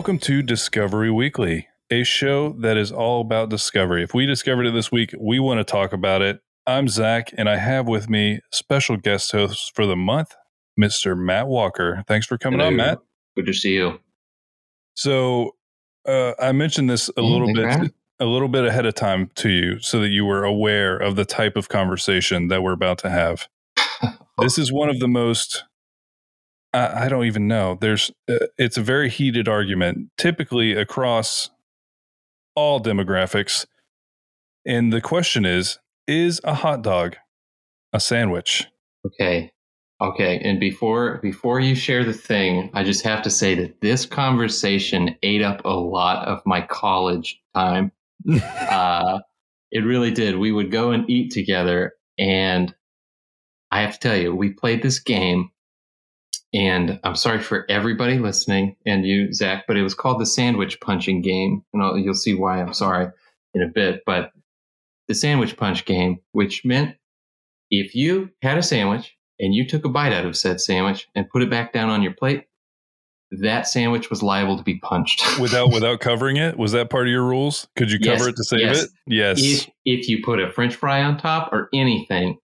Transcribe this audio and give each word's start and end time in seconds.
Welcome 0.00 0.18
to 0.20 0.40
Discovery 0.40 1.10
Weekly, 1.10 1.68
a 1.90 2.04
show 2.04 2.54
that 2.60 2.78
is 2.78 2.90
all 2.90 3.20
about 3.20 3.50
discovery. 3.50 4.02
If 4.02 4.14
we 4.14 4.24
discovered 4.24 4.64
it 4.64 4.72
this 4.72 4.90
week, 4.90 5.12
we 5.20 5.38
want 5.38 5.58
to 5.58 5.64
talk 5.64 5.92
about 5.92 6.22
it. 6.22 6.40
I'm 6.66 6.88
Zach, 6.88 7.34
and 7.36 7.50
I 7.50 7.58
have 7.58 7.86
with 7.86 8.08
me 8.08 8.40
special 8.50 8.96
guest 8.96 9.30
host 9.30 9.72
for 9.74 9.84
the 9.84 9.96
month, 9.96 10.34
Mr. 10.80 11.14
Matt 11.14 11.48
Walker. 11.48 12.02
Thanks 12.08 12.26
for 12.26 12.38
coming 12.38 12.62
on, 12.62 12.76
Matt. 12.76 13.00
Good 13.36 13.44
to 13.44 13.52
see 13.52 13.74
you. 13.74 14.00
So, 14.94 15.56
uh, 16.08 16.32
I 16.40 16.52
mentioned 16.52 16.88
this 16.88 17.10
a 17.18 17.20
little 17.20 17.54
thanks 17.54 17.88
bit, 17.88 17.94
a 18.20 18.24
little 18.24 18.48
bit 18.48 18.64
ahead 18.64 18.86
of 18.86 18.94
time 18.94 19.30
to 19.34 19.50
you, 19.50 19.80
so 19.80 20.00
that 20.00 20.08
you 20.08 20.24
were 20.24 20.44
aware 20.44 20.96
of 20.96 21.16
the 21.16 21.26
type 21.26 21.56
of 21.56 21.68
conversation 21.68 22.48
that 22.48 22.62
we're 22.62 22.72
about 22.72 22.96
to 23.00 23.10
have. 23.10 23.48
this 24.38 24.56
is 24.56 24.72
one 24.72 24.88
of 24.88 24.98
the 24.98 25.08
most 25.08 25.64
I, 26.72 27.04
I 27.04 27.08
don't 27.08 27.24
even 27.24 27.48
know 27.48 27.78
there's 27.80 28.10
uh, 28.28 28.46
it's 28.58 28.76
a 28.76 28.82
very 28.82 29.08
heated 29.08 29.48
argument 29.48 30.10
typically 30.16 30.72
across 30.72 31.50
all 32.54 32.80
demographics 32.80 33.66
and 34.66 34.92
the 34.92 35.00
question 35.00 35.44
is 35.44 35.78
is 36.06 36.40
a 36.44 36.54
hot 36.54 36.82
dog 36.82 37.16
a 37.92 38.00
sandwich 38.00 38.66
Okay. 39.06 39.52
Okay. 40.00 40.38
And 40.38 40.58
before 40.58 41.18
before 41.18 41.60
you 41.60 41.74
share 41.74 42.04
the 42.04 42.12
thing, 42.12 42.70
I 42.72 42.84
just 42.84 43.04
have 43.04 43.22
to 43.22 43.30
say 43.30 43.54
that 43.56 43.80
this 43.80 44.06
conversation 44.06 45.16
ate 45.22 45.42
up 45.42 45.64
a 45.64 45.68
lot 45.68 46.26
of 46.26 46.40
my 46.46 46.62
college 46.62 47.40
time. 47.54 47.92
uh, 48.70 49.20
it 49.70 49.80
really 49.80 50.10
did. 50.10 50.38
We 50.38 50.52
would 50.52 50.70
go 50.70 50.90
and 50.90 51.08
eat 51.08 51.32
together, 51.32 51.94
and 52.18 52.74
I 53.70 53.82
have 53.82 53.94
to 53.94 53.98
tell 54.00 54.16
you, 54.16 54.34
we 54.34 54.50
played 54.50 54.82
this 54.82 54.98
game. 54.98 55.50
And 56.52 56.98
I'm 57.04 57.14
sorry 57.14 57.40
for 57.40 57.64
everybody 57.70 58.18
listening 58.18 58.76
and 58.84 59.06
you, 59.06 59.32
Zach, 59.32 59.64
but 59.68 59.76
it 59.76 59.82
was 59.82 59.94
called 59.94 60.20
the 60.20 60.26
sandwich 60.26 60.80
punching 60.80 61.22
game. 61.22 61.64
And 61.72 61.82
I'll, 61.82 61.96
you'll 61.96 62.14
see 62.14 62.34
why 62.34 62.60
I'm 62.60 62.74
sorry 62.74 63.08
in 63.54 63.62
a 63.62 63.68
bit. 63.68 64.02
But 64.04 64.32
the 65.06 65.14
sandwich 65.14 65.56
punch 65.56 65.84
game, 65.84 66.18
which 66.32 66.64
meant 66.64 66.96
if 67.70 67.94
you 67.94 68.30
had 68.42 68.58
a 68.58 68.62
sandwich 68.62 69.16
and 69.38 69.54
you 69.54 69.66
took 69.66 69.84
a 69.84 69.88
bite 69.88 70.12
out 70.12 70.26
of 70.26 70.36
said 70.36 70.60
sandwich 70.60 71.06
and 71.14 71.28
put 71.30 71.42
it 71.42 71.50
back 71.50 71.72
down 71.72 71.88
on 71.88 72.02
your 72.02 72.12
plate, 72.14 72.46
that 73.32 73.68
sandwich 73.68 74.10
was 74.10 74.22
liable 74.22 74.56
to 74.56 74.64
be 74.64 74.78
punched. 74.80 75.22
without 75.40 75.72
without 75.72 76.00
covering 76.00 76.36
it 76.36 76.58
was 76.58 76.72
that 76.72 76.90
part 76.90 77.06
of 77.06 77.12
your 77.12 77.24
rules 77.24 77.68
could 77.76 77.90
you 77.90 77.98
Yes, 78.00 78.18
cover 78.18 78.30
it 78.30 78.36
to 78.36 78.44
save 78.44 78.60
yes. 78.60 78.82
it 78.82 78.90
yes 79.06 79.38
if 79.40 79.70
if 79.84 80.08
you 80.08 80.20
put 80.24 80.40
a 80.40 80.50
french 80.50 80.74
fry 80.74 81.02
on 81.04 81.16
top 81.16 81.52
or 81.52 81.68
anything, 81.72 82.38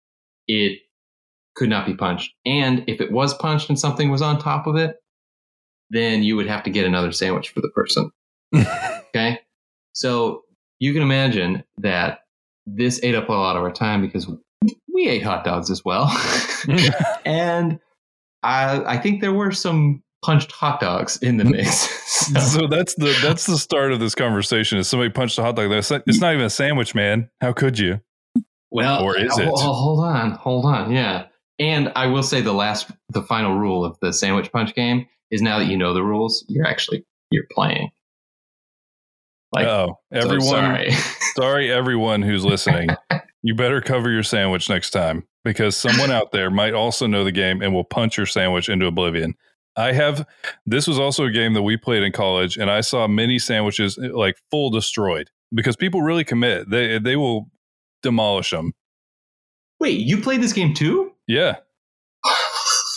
it 0.47 0.79
could 1.57 1.69
not 1.71 1.87
be 1.87 1.95
punched. 1.95 2.33
And 2.45 2.85
if 2.87 3.01
it 3.01 3.11
was 3.11 3.35
punched 3.35 3.69
and 3.69 3.79
something 3.79 4.11
was 4.11 4.23
on 4.23 4.39
top 4.39 4.67
of 4.67 4.77
it, 4.77 4.97
then 5.91 6.23
you 6.23 6.37
would 6.37 6.47
have 6.47 6.63
to 6.65 6.71
get 6.71 6.85
another 6.87 7.13
sandwich 7.13 7.49
for 7.51 7.61
the 7.61 7.71
person. 7.71 8.11
Okay? 9.15 9.39
So 9.95 10.43
you 10.79 10.93
can 10.93 11.01
imagine 11.01 11.65
that 11.79 12.19
this 12.67 13.01
ate 13.03 13.15
up 13.15 13.31
a 13.31 13.33
lot 13.33 13.57
of 13.57 13.63
our 13.63 13.73
time 13.73 14.03
because 14.03 14.29
we 14.93 15.09
ate 15.09 15.23
hot 15.23 15.43
dogs 15.43 15.71
as 15.71 15.83
well. 15.87 16.09
Mm. 16.09 16.93
and 17.25 17.79
I, 18.43 18.83
I 18.85 18.99
think 18.99 19.23
there 19.23 19.33
were 19.33 19.53
some 19.53 20.03
punched 20.23 20.53
hot 20.53 20.81
dogs 20.81 21.17
in 21.23 21.39
the 21.39 21.45
mix. 21.45 21.89
So- 22.07 22.41
so 22.41 22.67
that's 22.67 22.95
the 22.97 23.17
that's 23.23 23.47
the 23.47 23.57
start 23.59 23.93
of 23.93 24.01
this 24.01 24.15
conversation 24.15 24.79
is 24.79 24.89
somebody 24.89 25.11
punched 25.11 25.39
a 25.39 25.43
hot 25.43 25.55
dog 25.55 25.71
That's 25.71 25.91
not- 25.91 26.03
it's 26.07 26.19
not 26.21 26.33
even 26.35 26.45
a 26.47 26.51
sandwich 26.51 26.93
man 26.95 27.31
how 27.41 27.53
could 27.53 27.79
you 27.79 28.01
well, 28.71 29.03
Or 29.05 29.17
is 29.17 29.39
it? 29.39 29.45
ho- 29.47 29.55
hold 29.73 30.05
on, 30.05 30.33
hold 30.33 30.65
on. 30.67 30.91
Yeah. 30.91 31.27
And 31.59 31.91
I 31.97 32.07
will 32.07 32.23
say 32.23 32.41
the 32.41 32.53
last, 32.53 32.91
the 33.09 33.23
final 33.23 33.57
rule 33.57 33.85
of 33.85 33.99
the 34.01 34.13
sandwich 34.13 34.53
punch 34.53 34.75
game 34.75 35.07
is 35.31 35.43
now 35.43 35.59
that 35.59 35.67
you 35.67 35.77
know 35.77 35.95
the 35.95 36.03
rules, 36.03 36.45
you're 36.49 36.67
actually, 36.67 37.05
you're 37.31 37.47
playing. 37.51 37.91
Like, 39.53 39.67
oh 39.67 39.99
so 40.13 40.19
everyone 40.19 40.47
sorry. 40.47 40.91
Sorry, 41.37 41.73
everyone 41.73 42.23
who's 42.23 42.45
listening. 42.45 42.89
you 43.43 43.55
better 43.55 43.81
cover 43.81 44.11
your 44.11 44.23
sandwich 44.23 44.69
next 44.71 44.91
time 44.91 45.27
because 45.45 45.77
someone 45.77 46.11
out 46.11 46.33
there 46.33 46.51
might 46.51 46.75
also 46.75 47.07
know 47.07 47.25
the 47.25 47.33
game 47.33 47.63
and 47.63 47.73
will 47.75 47.85
punch 47.85 48.17
your 48.17 48.27
sandwich 48.27 48.69
into 48.69 48.87
oblivion. 48.87 49.35
I 49.77 49.93
have, 49.93 50.27
this 50.65 50.87
was 50.87 50.99
also 50.99 51.27
a 51.27 51.31
game 51.31 51.53
that 51.53 51.63
we 51.63 51.77
played 51.77 52.03
in 52.03 52.13
college, 52.13 52.57
and 52.57 52.71
I 52.71 52.81
saw 52.81 53.07
many 53.07 53.39
sandwiches 53.39 53.99
eh, 54.03 54.09
like 54.13 54.37
full 54.51 54.71
destroyed 54.71 55.31
because 55.55 55.77
people 55.77 56.01
really 56.01 56.25
commit. 56.25 56.71
They, 56.71 56.99
they 56.99 57.17
will 57.17 57.51
demolish 58.03 58.51
them. 58.51 58.73
Wait, 59.79 60.01
you 60.01 60.21
played 60.23 60.41
this 60.41 60.55
game 60.55 60.73
too? 60.73 61.13
Yeah. 61.27 61.57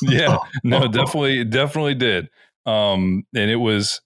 Yeah. 0.01 0.38
No, 0.63 0.88
definitely, 0.88 1.44
definitely 1.45 1.95
did. 1.95 2.29
Um, 2.66 3.25
and 3.35 3.50
it 3.51 3.57
was 3.57 4.01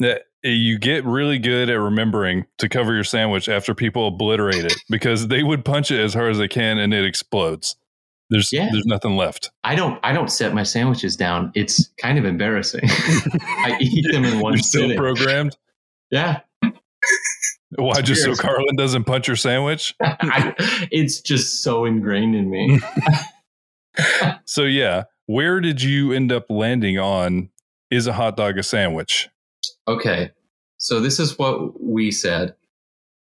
that 0.00 0.22
you 0.42 0.78
get 0.78 1.04
really 1.04 1.38
good 1.38 1.70
at 1.70 1.74
remembering 1.78 2.46
to 2.58 2.68
cover 2.68 2.92
your 2.94 3.04
sandwich 3.04 3.48
after 3.48 3.74
people 3.74 4.08
obliterate 4.08 4.64
it 4.64 4.74
because 4.90 5.28
they 5.28 5.42
would 5.42 5.64
punch 5.64 5.90
it 5.90 6.00
as 6.00 6.14
hard 6.14 6.32
as 6.32 6.38
they 6.38 6.48
can 6.48 6.78
and 6.78 6.92
it 6.92 7.04
explodes. 7.04 7.76
There's 8.30 8.52
Yeah. 8.52 8.68
there's 8.72 8.86
nothing 8.86 9.16
left. 9.16 9.50
I 9.62 9.74
don't. 9.76 10.00
I 10.02 10.12
don't 10.12 10.30
set 10.30 10.54
my 10.54 10.62
sandwiches 10.62 11.16
down. 11.16 11.52
It's 11.54 11.90
kind 12.00 12.18
of 12.18 12.24
embarrassing. 12.24 12.80
I 12.86 13.76
eat 13.80 14.10
them 14.12 14.24
in 14.24 14.40
one 14.40 14.54
You're 14.54 14.62
still 14.62 14.82
sitting. 14.82 14.96
programmed. 14.96 15.56
yeah, 16.10 16.40
Why 17.76 18.00
just 18.02 18.22
so 18.22 18.34
Carlin 18.34 18.76
doesn't 18.76 19.04
punch 19.04 19.26
your 19.26 19.36
sandwich? 19.36 19.94
I, 20.02 20.54
it's 20.90 21.20
just 21.20 21.62
so 21.62 21.84
ingrained 21.84 22.34
in 22.34 22.50
me. 22.50 22.80
So 24.44 24.64
yeah, 24.64 25.04
where 25.26 25.60
did 25.60 25.82
you 25.82 26.12
end 26.12 26.32
up 26.32 26.46
landing 26.50 26.98
on? 26.98 27.50
Is 27.90 28.06
a 28.06 28.12
hot 28.12 28.36
dog 28.36 28.56
a 28.56 28.62
sandwich? 28.62 29.28
Okay, 29.86 30.30
so 30.78 31.00
this 31.00 31.18
is 31.18 31.38
what 31.38 31.82
we 31.82 32.10
said. 32.10 32.54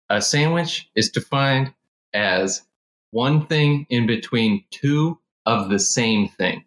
A 0.09 0.21
sandwich 0.21 0.89
is 0.95 1.09
defined 1.09 1.73
as 2.13 2.63
one 3.11 3.45
thing 3.45 3.85
in 3.89 4.07
between 4.07 4.65
two 4.71 5.19
of 5.45 5.69
the 5.69 5.79
same 5.79 6.27
thing, 6.27 6.65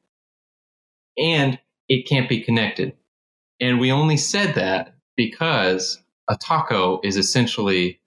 and 1.18 1.58
it 1.88 2.08
can't 2.08 2.28
be 2.28 2.40
connected. 2.40 2.94
And 3.60 3.78
we 3.78 3.92
only 3.92 4.16
said 4.16 4.54
that 4.54 4.94
because 5.16 6.02
a 6.30 6.36
taco 6.36 7.00
is 7.04 7.16
essentially 7.16 8.00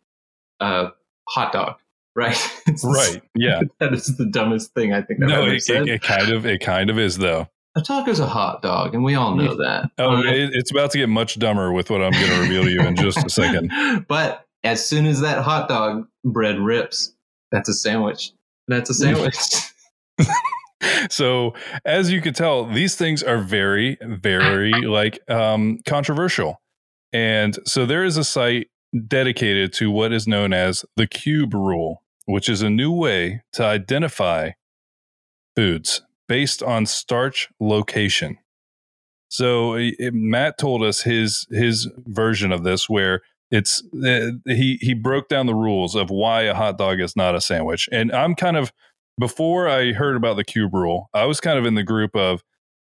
a 0.60 0.88
hot 1.30 1.52
dog, 1.54 1.76
right? 2.16 2.38
It's- 2.68 2.84
Right. 2.84 3.22
Yeah. 3.36 3.62
that 3.80 3.94
is 3.94 4.18
the 4.18 4.26
dumbest 4.26 4.74
thing 4.74 4.94
I 4.94 5.02
think 5.02 5.22
I've 5.24 5.30
No, 5.30 5.42
ever 5.44 5.54
it, 5.54 5.70
it, 5.70 5.88
it 5.90 6.02
kind 6.02 6.32
of 6.32 6.46
it 6.46 6.62
kind 6.62 6.90
of 6.90 6.98
is 6.98 7.18
though. 7.18 7.48
a 7.76 7.82
taco's 7.82 8.20
a 8.20 8.28
hot 8.28 8.62
dog, 8.62 8.94
and 8.96 9.04
we 9.04 9.16
all 9.16 9.36
know 9.36 9.56
that. 9.58 9.90
Oh, 9.98 10.16
right? 10.24 10.36
it, 10.36 10.52
it's 10.54 10.72
about 10.72 10.92
to 10.92 10.98
get 10.98 11.10
much 11.10 11.38
dumber 11.40 11.72
with 11.72 11.90
what 11.90 12.02
I'm 12.02 12.12
going 12.14 12.28
to 12.30 12.40
reveal 12.42 12.64
to 12.64 12.72
you 12.72 12.82
in 12.82 12.96
just 12.96 13.24
a 13.26 13.30
second. 13.30 13.72
but 14.08 14.46
as 14.64 14.88
soon 14.88 15.06
as 15.06 15.20
that 15.22 15.44
hot 15.44 15.68
dog 15.68 16.08
bread 16.24 16.60
rips, 16.60 17.14
that's 17.52 17.68
a 17.70 17.74
sandwich. 17.74 18.32
That's 18.68 18.90
a 18.90 18.94
sandwich. 18.94 19.36
So, 21.10 21.54
as 21.86 22.12
you 22.12 22.22
could 22.22 22.36
tell, 22.36 22.66
these 22.66 22.96
things 22.96 23.24
are 23.24 23.38
very, 23.38 23.98
very 24.02 24.72
like 24.74 25.18
um, 25.30 25.80
controversial. 25.86 26.62
And 27.14 27.58
so, 27.66 27.86
there 27.86 28.04
is 28.04 28.18
a 28.18 28.24
site 28.24 28.68
dedicated 29.08 29.72
to 29.74 29.90
what 29.92 30.12
is 30.12 30.28
known 30.28 30.52
as 30.54 30.84
the 30.98 31.08
cube 31.08 31.54
rule, 31.54 32.02
which 32.26 32.50
is 32.50 32.62
a 32.62 32.70
new 32.70 32.92
way 32.92 33.44
to 33.54 33.64
identify 33.64 34.52
foods 35.56 36.02
based 36.28 36.64
on 36.64 36.86
starch 36.86 37.50
location. 37.60 38.38
So, 39.30 39.74
it- 39.76 40.14
Matt 40.14 40.58
told 40.58 40.84
us 40.84 41.02
his 41.02 41.48
his 41.52 41.90
version 42.08 42.52
of 42.52 42.64
this, 42.64 42.90
where 42.90 43.22
it's 43.52 43.84
uh, 44.06 44.32
he 44.48 44.78
he 44.82 44.94
broke 44.96 45.30
down 45.30 45.46
the 45.46 45.54
rules 45.56 45.96
of 45.96 46.10
why 46.10 46.44
a 46.44 46.56
hot 46.56 46.78
dog 46.78 47.00
is 47.00 47.16
not 47.16 47.36
a 47.36 47.42
sandwich, 47.42 47.88
and 47.92 48.12
I'm 48.12 48.34
kind 48.36 48.58
of 48.58 48.72
before 49.20 49.68
I 49.70 49.92
heard 49.94 50.16
about 50.16 50.38
the 50.38 50.44
cube 50.44 50.74
rule, 50.74 51.10
I 51.14 51.26
was 51.26 51.40
kind 51.40 51.60
of 51.60 51.68
in 51.68 51.76
the 51.76 51.84
group 51.84 52.16
of, 52.16 52.44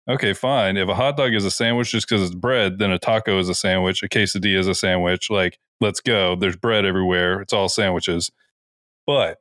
okay, 0.07 0.33
fine. 0.33 0.77
If 0.77 0.87
a 0.87 0.95
hot 0.95 1.17
dog 1.17 1.33
is 1.33 1.45
a 1.45 1.51
sandwich 1.51 1.91
just 1.91 2.07
because 2.07 2.23
it's 2.23 2.35
bread, 2.35 2.79
then 2.79 2.91
a 2.91 2.99
taco 2.99 3.39
is 3.39 3.49
a 3.49 3.55
sandwich. 3.55 4.03
A 4.03 4.07
quesadilla 4.07 4.59
is 4.59 4.67
a 4.67 4.75
sandwich. 4.75 5.29
Like, 5.29 5.57
let's 5.81 5.99
go. 5.99 6.35
There's 6.35 6.55
bread 6.55 6.85
everywhere. 6.85 7.41
It's 7.41 7.53
all 7.53 7.69
sandwiches. 7.69 8.31
But 9.05 9.37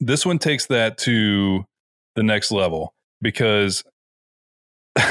this 0.00 0.26
one 0.26 0.38
takes 0.38 0.66
that 0.66 0.98
to 0.98 1.64
the 2.16 2.22
next 2.22 2.52
level 2.52 2.94
because 3.20 3.84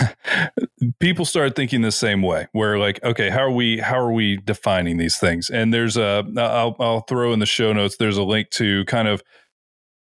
people 1.00 1.26
start 1.26 1.56
thinking 1.56 1.82
the 1.82 1.92
same 1.92 2.22
way 2.22 2.48
where 2.52 2.78
like 2.78 3.04
okay 3.04 3.32
how 3.32 3.40
are 3.40 3.52
we 3.52 3.80
how 3.80 3.98
are 3.98 4.12
we 4.12 4.38
defining 4.38 4.98
these 4.98 5.18
things 5.18 5.50
and 5.50 5.74
there's 5.74 5.98
a 5.98 6.24
i'll, 6.38 6.76
I'll 6.80 7.02
throw 7.02 7.34
in 7.34 7.40
the 7.40 7.48
show 7.48 7.74
notes 7.74 7.98
there's 7.98 8.18
a 8.18 8.24
link 8.24 8.52
to 8.52 8.86
kind 8.86 9.08
of 9.08 9.24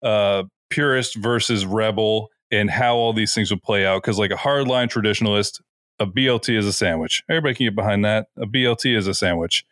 uh 0.04 0.44
purist 0.70 1.16
versus 1.16 1.66
rebel 1.66 2.30
and 2.52 2.70
how 2.70 2.96
all 2.96 3.14
these 3.14 3.34
things 3.34 3.52
would 3.52 3.64
play 3.64 3.86
out 3.86 4.02
because 4.02 4.20
like 4.20 4.32
a 4.32 4.36
hardline 4.36 4.88
traditionalist 4.88 5.62
a 6.00 6.06
blt 6.06 6.56
is 6.56 6.66
a 6.66 6.74
sandwich 6.74 7.24
everybody 7.30 7.56
can 7.56 7.66
get 7.66 7.76
behind 7.76 8.04
that 8.06 8.28
a 8.38 8.46
blt 8.46 8.86
is 8.86 9.08
a 9.08 9.14
sandwich 9.14 9.66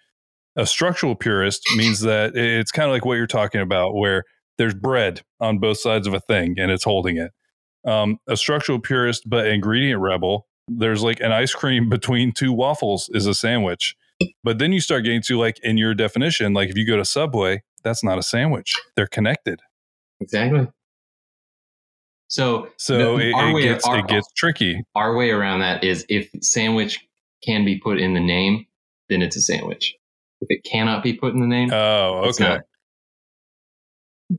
a 0.56 0.66
structural 0.66 1.16
purist 1.16 1.68
means 1.76 2.02
that 2.02 2.36
it's 2.36 2.72
kind 2.72 2.90
of 2.90 2.94
like 2.94 3.06
what 3.06 3.16
you're 3.16 3.28
talking 3.28 3.62
about 3.62 3.94
where 3.94 4.24
there's 4.58 4.74
bread 4.74 5.22
on 5.40 5.60
both 5.60 5.78
sides 5.78 6.08
of 6.08 6.14
a 6.14 6.20
thing 6.20 6.56
and 6.58 6.72
it's 6.72 6.84
holding 6.84 7.18
it 7.18 7.32
um, 7.86 8.20
a 8.28 8.36
structural 8.36 8.80
purist 8.80 9.30
but 9.30 9.48
ingredient 9.48 10.02
rebel 10.02 10.48
there's 10.68 11.04
like 11.04 11.20
an 11.20 11.32
ice 11.32 11.54
cream 11.54 11.90
between 11.90 12.32
two 12.32 12.54
waffles 12.54 13.10
is 13.14 13.26
a 13.26 13.34
sandwich. 13.34 13.96
But 14.44 14.58
then 14.58 14.74
you 14.74 14.82
start 14.82 15.04
getting 15.04 15.22
to 15.24 15.38
like 15.38 15.60
in 15.64 15.78
your 15.78 15.94
definition, 15.94 16.54
like 16.54 16.70
if 16.70 16.78
you 16.78 16.88
go 16.88 16.98
to 16.98 17.06
Subway, 17.06 17.64
that's 17.84 18.04
not 18.04 18.18
a 18.18 18.24
sandwich. 18.24 18.76
They're 18.96 19.08
connected. 19.08 19.62
Exactly. 20.20 20.68
So, 22.28 22.70
So 22.78 23.18
the- 23.18 23.30
it, 23.30 23.34
our 23.34 23.50
it 23.50 23.54
way- 23.54 23.64
gets 23.64 23.86
our- 23.88 24.00
it 24.00 24.08
gets 24.08 24.28
tricky. 24.36 24.82
our 24.96 25.16
way 25.16 25.30
around 25.32 25.60
that 25.60 25.84
is 25.84 26.06
if 26.10 26.30
sandwich 26.42 27.00
can 27.44 27.64
be 27.66 27.78
put 27.80 28.00
in 28.00 28.14
the 28.14 28.20
name, 28.20 28.66
then 29.10 29.22
it's 29.22 29.36
a 29.38 29.42
sandwich. 29.42 29.96
If 30.42 30.48
it 30.50 30.64
cannot 30.70 31.04
be 31.04 31.14
put 31.14 31.34
in 31.34 31.40
the 31.40 31.48
name, 31.48 31.72
Oh, 31.72 32.24
okay. 32.30 32.60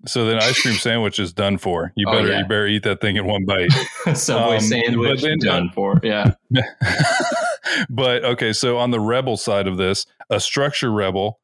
So 0.06 0.26
then 0.26 0.36
ice 0.38 0.60
cream 0.60 0.74
sandwich 0.78 1.18
is 1.18 1.32
done 1.32 1.56
for. 1.56 1.92
You 1.96 2.06
Oh, 2.08 2.12
better 2.12 2.28
yeah. 2.28 2.38
you 2.40 2.44
better 2.44 2.66
eat 2.66 2.82
that 2.82 3.00
thing 3.00 3.16
in 3.16 3.26
one 3.26 3.44
bite. 3.46 3.70
Subway 4.14 4.56
Um, 4.56 4.60
sandwich 4.60 5.22
then- 5.22 5.38
done 5.38 5.70
for. 5.74 5.98
Yeah. 6.02 6.32
but 7.88 8.24
okay, 8.24 8.52
so 8.52 8.76
on 8.76 8.90
the 8.90 9.00
rebel 9.00 9.36
side 9.36 9.66
of 9.66 9.76
this, 9.78 10.04
a 10.30 10.40
structure 10.40 10.92
rebel 10.92 11.40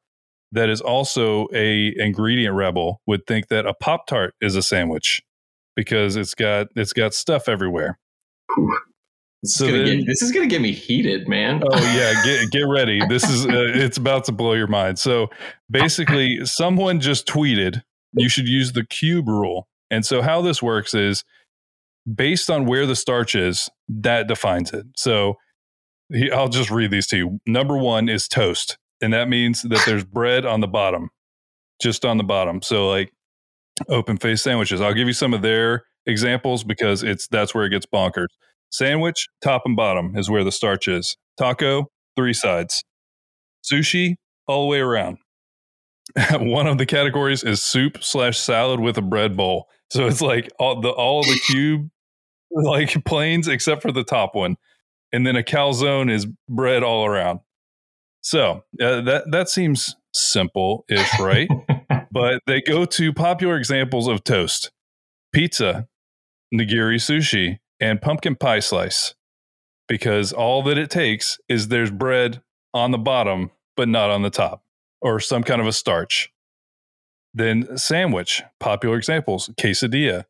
that 0.53 0.69
is 0.69 0.81
also 0.81 1.49
a 1.55 1.93
ingredient 1.97 2.55
rebel 2.55 3.01
would 3.07 3.27
think 3.27 3.49
that 3.49 3.67
a 3.67 3.75
pop 3.75 4.07
tart 4.07 4.35
is 4.41 4.55
a 4.57 4.63
sandwich 4.63 5.23
because 5.77 6.17
it's 6.17 6.35
got 6.35 6.69
it's 6.77 6.93
got 6.93 7.15
stuff 7.15 7.49
everywhere. 7.49 7.99
This, 9.43 9.57
So 9.57 9.67
is 9.67 9.89
then- 9.89 9.99
get, 9.99 10.07
this 10.07 10.23
is 10.23 10.33
gonna 10.33 10.47
get 10.47 10.61
me 10.61 10.73
heated, 10.73 11.29
man. 11.29 11.63
Oh 11.65 11.77
yeah, 11.97 12.23
get 12.25 12.51
get 12.51 12.63
ready. 12.63 13.01
This 13.09 13.25
is 13.29 13.47
uh, 13.47 13.51
it's 13.75 13.97
about 13.99 14.25
to 14.25 14.33
blow 14.33 14.55
your 14.55 14.67
mind. 14.69 14.99
So 14.99 15.29
basically, 15.71 16.45
someone 16.47 17.01
just 17.01 17.27
tweeted 17.27 17.83
you 18.15 18.29
should 18.29 18.49
use 18.49 18.73
the 18.73 18.85
cube 18.85 19.29
rule. 19.29 19.69
And 19.91 20.07
so 20.07 20.23
how 20.23 20.41
this 20.41 20.63
works 20.63 20.95
is 20.95 21.25
based 22.13 22.49
on 22.51 22.65
where 22.67 22.87
the 22.87 22.97
starch 22.97 23.35
is, 23.35 23.69
that 23.89 24.29
defines 24.29 24.73
it. 24.73 24.87
So 24.97 25.35
he, 26.13 26.31
I'll 26.31 26.49
just 26.49 26.71
read 26.71 26.91
these 26.91 27.07
to 27.09 27.17
you. 27.17 27.41
Number 27.47 27.77
one 27.77 28.09
is 28.09 28.29
toast, 28.29 28.79
and 29.01 29.13
that 29.13 29.29
means 29.29 29.63
that 29.63 29.83
there's 29.85 30.05
bread 30.05 30.47
on 30.47 30.61
the 30.61 30.67
bottom, 30.69 31.11
just 31.83 32.05
on 32.05 32.17
the 32.19 32.25
bottom. 32.25 32.63
So 32.63 32.89
like 32.89 33.13
open 33.89 34.17
face 34.17 34.43
sandwiches. 34.43 34.81
I'll 34.81 34.95
give 34.95 35.07
you 35.07 35.13
some 35.13 35.35
of 35.35 35.43
their 35.43 35.85
examples 36.07 36.65
because 36.65 37.03
it's 37.03 37.27
that's 37.29 37.55
where 37.55 37.65
it 37.65 37.71
gets 37.71 37.87
bonkers. 37.87 38.29
Sandwich, 38.71 39.29
top 39.43 39.63
and 39.65 39.77
bottom 39.77 40.17
is 40.17 40.29
where 40.29 40.45
the 40.45 40.53
starch 40.53 40.89
is. 40.89 41.17
Taco, 41.39 41.91
three 42.17 42.33
sides. 42.33 42.83
Sushi, 43.65 44.17
all 44.47 44.63
the 44.63 44.69
way 44.69 44.81
around. 44.81 45.19
One 46.33 46.67
of 46.67 46.79
the 46.79 46.87
categories 46.87 47.43
is 47.43 47.63
soup 47.63 48.03
slash 48.03 48.39
salad 48.39 48.81
with 48.81 48.99
a 48.99 49.03
bread 49.03 49.37
bowl. 49.37 49.69
So 49.91 50.07
it's 50.07 50.21
like 50.21 50.51
all 50.59 50.81
the 50.81 50.91
all 50.91 51.23
the 51.23 51.41
cube 51.47 51.89
like 52.51 53.05
planes 53.05 53.49
except 53.49 53.83
for 53.83 53.93
the 53.93 54.05
top 54.05 54.35
one, 54.35 54.57
and 55.13 55.27
then 55.27 55.37
a 55.37 55.43
calzone 55.43 56.11
is 56.11 56.27
bread 56.49 56.83
all 56.83 57.07
around. 57.07 57.41
So 58.21 58.65
uh, 58.81 59.01
that 59.03 59.25
that 59.31 59.49
seems 59.49 59.95
simple 60.13 60.85
ish, 60.89 61.21
right? 61.21 61.49
but 62.15 62.41
they 62.47 62.63
go 62.63 62.85
to 62.85 63.13
popular 63.13 63.57
examples 63.57 64.07
of 64.07 64.23
toast, 64.23 64.71
pizza, 65.33 65.89
nigiri 66.55 66.97
sushi, 66.97 67.59
and 67.81 68.01
pumpkin 68.01 68.37
pie 68.37 68.61
slice, 68.61 69.17
because 69.89 70.33
all 70.33 70.63
that 70.63 70.79
it 70.79 70.91
takes 70.91 71.39
is 71.49 71.69
there's 71.69 71.91
bread 71.91 72.41
on 72.73 72.93
the 72.93 72.99
bottom, 72.99 73.51
but 73.77 73.89
not 73.89 74.11
on 74.11 74.23
the 74.23 74.31
top, 74.31 74.63
or 75.03 75.19
some 75.19 75.43
kind 75.43 75.61
of 75.61 75.67
a 75.67 75.73
starch. 75.73 76.31
Then 77.35 77.77
sandwich, 77.77 78.45
popular 78.61 78.97
examples, 78.97 79.51
quesadilla. 79.61 80.25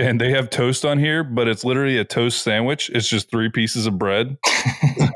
And 0.00 0.20
they 0.20 0.30
have 0.30 0.48
toast 0.48 0.84
on 0.84 0.98
here, 0.98 1.22
but 1.22 1.46
it's 1.46 1.64
literally 1.64 1.98
a 1.98 2.04
toast 2.04 2.42
sandwich. 2.42 2.90
It's 2.94 3.08
just 3.08 3.30
three 3.30 3.50
pieces 3.50 3.86
of 3.86 3.98
bread. 3.98 4.38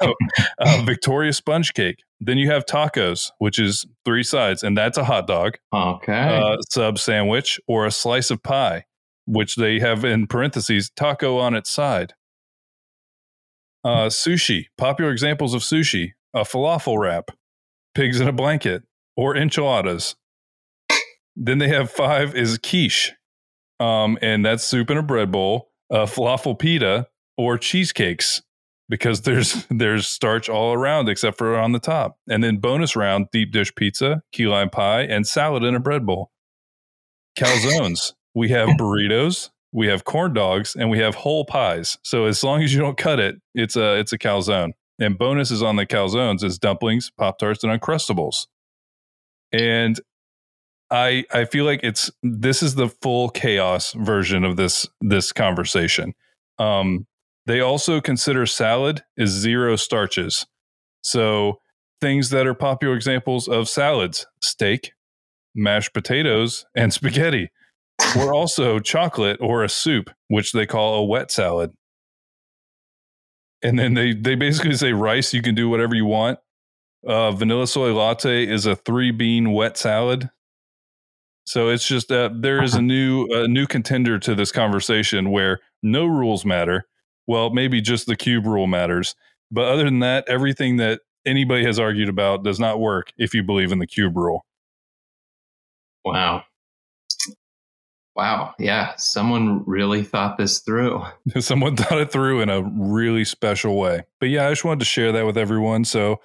So, 0.03 0.15
uh, 0.59 0.83
Victoria 0.87 1.33
sponge 1.33 1.73
cake. 1.75 2.03
Then 2.21 2.39
you 2.39 2.51
have 2.51 2.67
tacos, 2.67 3.31
which 3.39 3.59
is 3.59 3.87
three 4.05 4.23
sides, 4.23 4.63
and 4.63 4.77
that's 4.77 4.99
a 4.99 5.05
hot 5.05 5.27
dog 5.27 5.55
okay. 5.73 6.13
uh, 6.13 6.57
sub 6.71 6.99
sandwich 6.99 7.61
or 7.67 7.87
a 7.87 7.91
slice 7.91 8.31
of 8.31 8.43
pie, 8.43 8.85
which 9.27 9.57
they 9.57 9.81
have 9.81 10.05
in 10.05 10.27
parentheses 10.27 10.91
taco 10.95 11.39
on 11.39 11.55
its 11.55 11.71
side. 11.71 12.15
Uh, 13.85 14.07
sushi, 14.09 14.67
popular 14.79 15.11
examples 15.11 15.53
of 15.55 15.63
sushi, 15.63 16.13
a 16.33 16.41
falafel 16.41 16.99
wrap, 16.99 17.31
pigs 17.95 18.21
in 18.21 18.29
a 18.29 18.33
blanket, 18.33 18.83
or 19.17 19.37
enchiladas. 19.37 20.17
Then 21.37 21.59
they 21.59 21.69
have 21.69 21.91
five 21.91 22.35
is 22.35 22.59
quiche, 22.59 23.13
um, 23.85 24.19
and 24.23 24.45
that's 24.45 24.65
soup 24.65 24.91
in 24.91 24.97
a 24.97 25.03
bread 25.03 25.31
bowl, 25.31 25.71
uh, 25.91 26.07
falafel 26.07 26.59
pita, 26.59 27.09
or 27.37 27.59
cheesecakes 27.59 28.43
because 28.89 29.23
there's 29.23 29.67
there's 29.71 30.07
starch 30.07 30.49
all 30.49 30.73
around 30.73 31.09
except 31.09 31.39
for 31.39 31.59
on 31.59 31.73
the 31.73 31.79
top. 31.79 32.19
And 32.29 32.43
then 32.43 32.57
bonus 32.59 32.97
round 32.97 33.29
deep 33.33 33.53
dish 33.53 33.75
pizza, 33.75 34.23
key 34.33 34.47
lime 34.47 34.71
pie, 34.71 35.03
and 35.03 35.27
salad 35.27 35.63
in 35.65 35.75
a 35.75 35.81
bread 35.81 36.07
bowl. 36.07 36.31
Calzones. 37.39 38.13
we 38.35 38.49
have 38.51 38.69
burritos, 38.71 39.51
we 39.73 39.87
have 39.89 40.05
corn 40.05 40.33
dogs, 40.33 40.75
and 40.75 40.91
we 40.91 40.99
have 40.99 41.15
whole 41.15 41.45
pies. 41.45 41.99
So 42.03 42.25
as 42.25 42.43
long 42.43 42.63
as 42.63 42.73
you 42.73 42.81
don't 42.81 42.97
cut 42.97 43.21
it, 43.21 43.37
it's 43.55 43.77
a 43.77 43.99
it's 43.99 44.13
a 44.13 44.19
calzone. 44.19 44.73
And 45.01 45.19
bonuses 45.19 45.63
on 45.63 45.75
the 45.77 45.87
calzones 45.87 46.45
is 46.45 46.59
dumplings, 46.59 47.11
pop 47.19 47.39
tarts, 47.39 47.65
and 47.65 47.81
uncrustables. 47.81 48.47
And 49.53 50.01
I 50.94 51.25
I 51.32 51.44
feel 51.44 51.64
like 51.64 51.81
it's 51.82 52.08
this 52.23 52.62
is 52.62 52.76
the 52.76 52.88
full 52.88 53.29
chaos 53.29 53.93
version 53.94 54.44
of 54.44 54.56
this 54.56 54.87
this 55.00 55.32
conversation. 55.32 56.14
Um, 56.61 57.06
they 57.46 57.61
also 57.61 58.00
consider 58.00 58.46
salad 58.46 59.02
is 59.17 59.31
zero 59.31 59.75
starches. 59.75 60.46
So 61.02 61.58
things 62.00 62.31
that 62.31 62.46
are 62.46 62.55
popular 62.55 62.94
examples 62.94 63.49
of 63.49 63.69
salads, 63.69 64.26
steak, 64.41 64.93
mashed 65.55 65.93
potatoes, 65.93 66.64
and 66.76 66.93
spaghetti. 66.93 67.50
Or 68.17 68.32
also 68.35 68.79
chocolate 68.79 69.38
or 69.40 69.64
a 69.64 69.69
soup, 69.69 70.11
which 70.29 70.52
they 70.52 70.64
call 70.64 70.94
a 70.94 71.05
wet 71.05 71.32
salad. 71.32 71.73
And 73.64 73.79
then 73.79 73.94
they 73.94 74.14
they 74.14 74.37
basically 74.37 74.76
say 74.76 74.92
rice, 74.92 75.35
you 75.35 75.42
can 75.42 75.57
do 75.57 75.69
whatever 75.69 75.97
you 75.97 76.07
want. 76.07 76.38
Uh, 77.04 77.33
vanilla 77.33 77.66
soy 77.66 77.92
latte 77.92 78.47
is 78.47 78.64
a 78.64 78.76
three 78.76 79.11
bean 79.11 79.50
wet 79.50 79.76
salad. 79.76 80.30
So 81.45 81.69
it's 81.69 81.87
just 81.87 82.11
uh, 82.11 82.31
there 82.35 82.63
is 82.63 82.75
a 82.75 82.83
new 82.83 83.27
a 83.31 83.47
new 83.47 83.67
contender 83.67 84.19
to 84.21 84.35
this 84.35 84.51
conversation 84.51 85.31
where 85.31 85.61
no 85.83 86.07
rules 86.07 86.45
matter. 86.45 86.87
Well, 87.27 87.51
maybe 87.51 87.81
just 87.81 88.07
the 88.07 88.17
cube 88.17 88.47
rule 88.47 88.67
matters, 88.67 89.15
but 89.51 89.65
other 89.65 89.85
than 89.85 90.01
that, 90.01 90.25
everything 90.29 90.77
that 90.77 91.01
anybody 91.27 91.65
has 91.65 91.79
argued 91.79 92.09
about 92.09 92.45
does 92.45 92.61
not 92.61 92.81
work 92.81 93.13
if 93.17 93.35
you 93.35 93.43
believe 93.43 93.73
in 93.73 93.79
the 93.79 93.87
cube 93.87 94.17
rule. 94.17 94.45
wow. 96.05 96.45
Wow. 98.17 98.55
Yeah. 98.61 98.95
Someone 98.97 99.65
really 99.67 100.05
thought 100.05 100.39
this 100.39 100.61
through. 100.61 101.03
Someone 101.41 101.75
thought 101.75 101.99
it 101.99 102.13
through 102.13 102.43
in 102.43 102.49
a 102.49 102.63
really 102.63 103.25
special 103.25 103.77
way. 103.77 104.05
But 104.21 104.29
yeah, 104.29 104.47
I 104.47 104.51
just 104.51 104.65
wanted 104.65 104.81
to 104.81 104.85
share 104.85 105.11
that 105.11 105.27
with 105.27 105.37
everyone. 105.37 105.85
So 105.85 106.21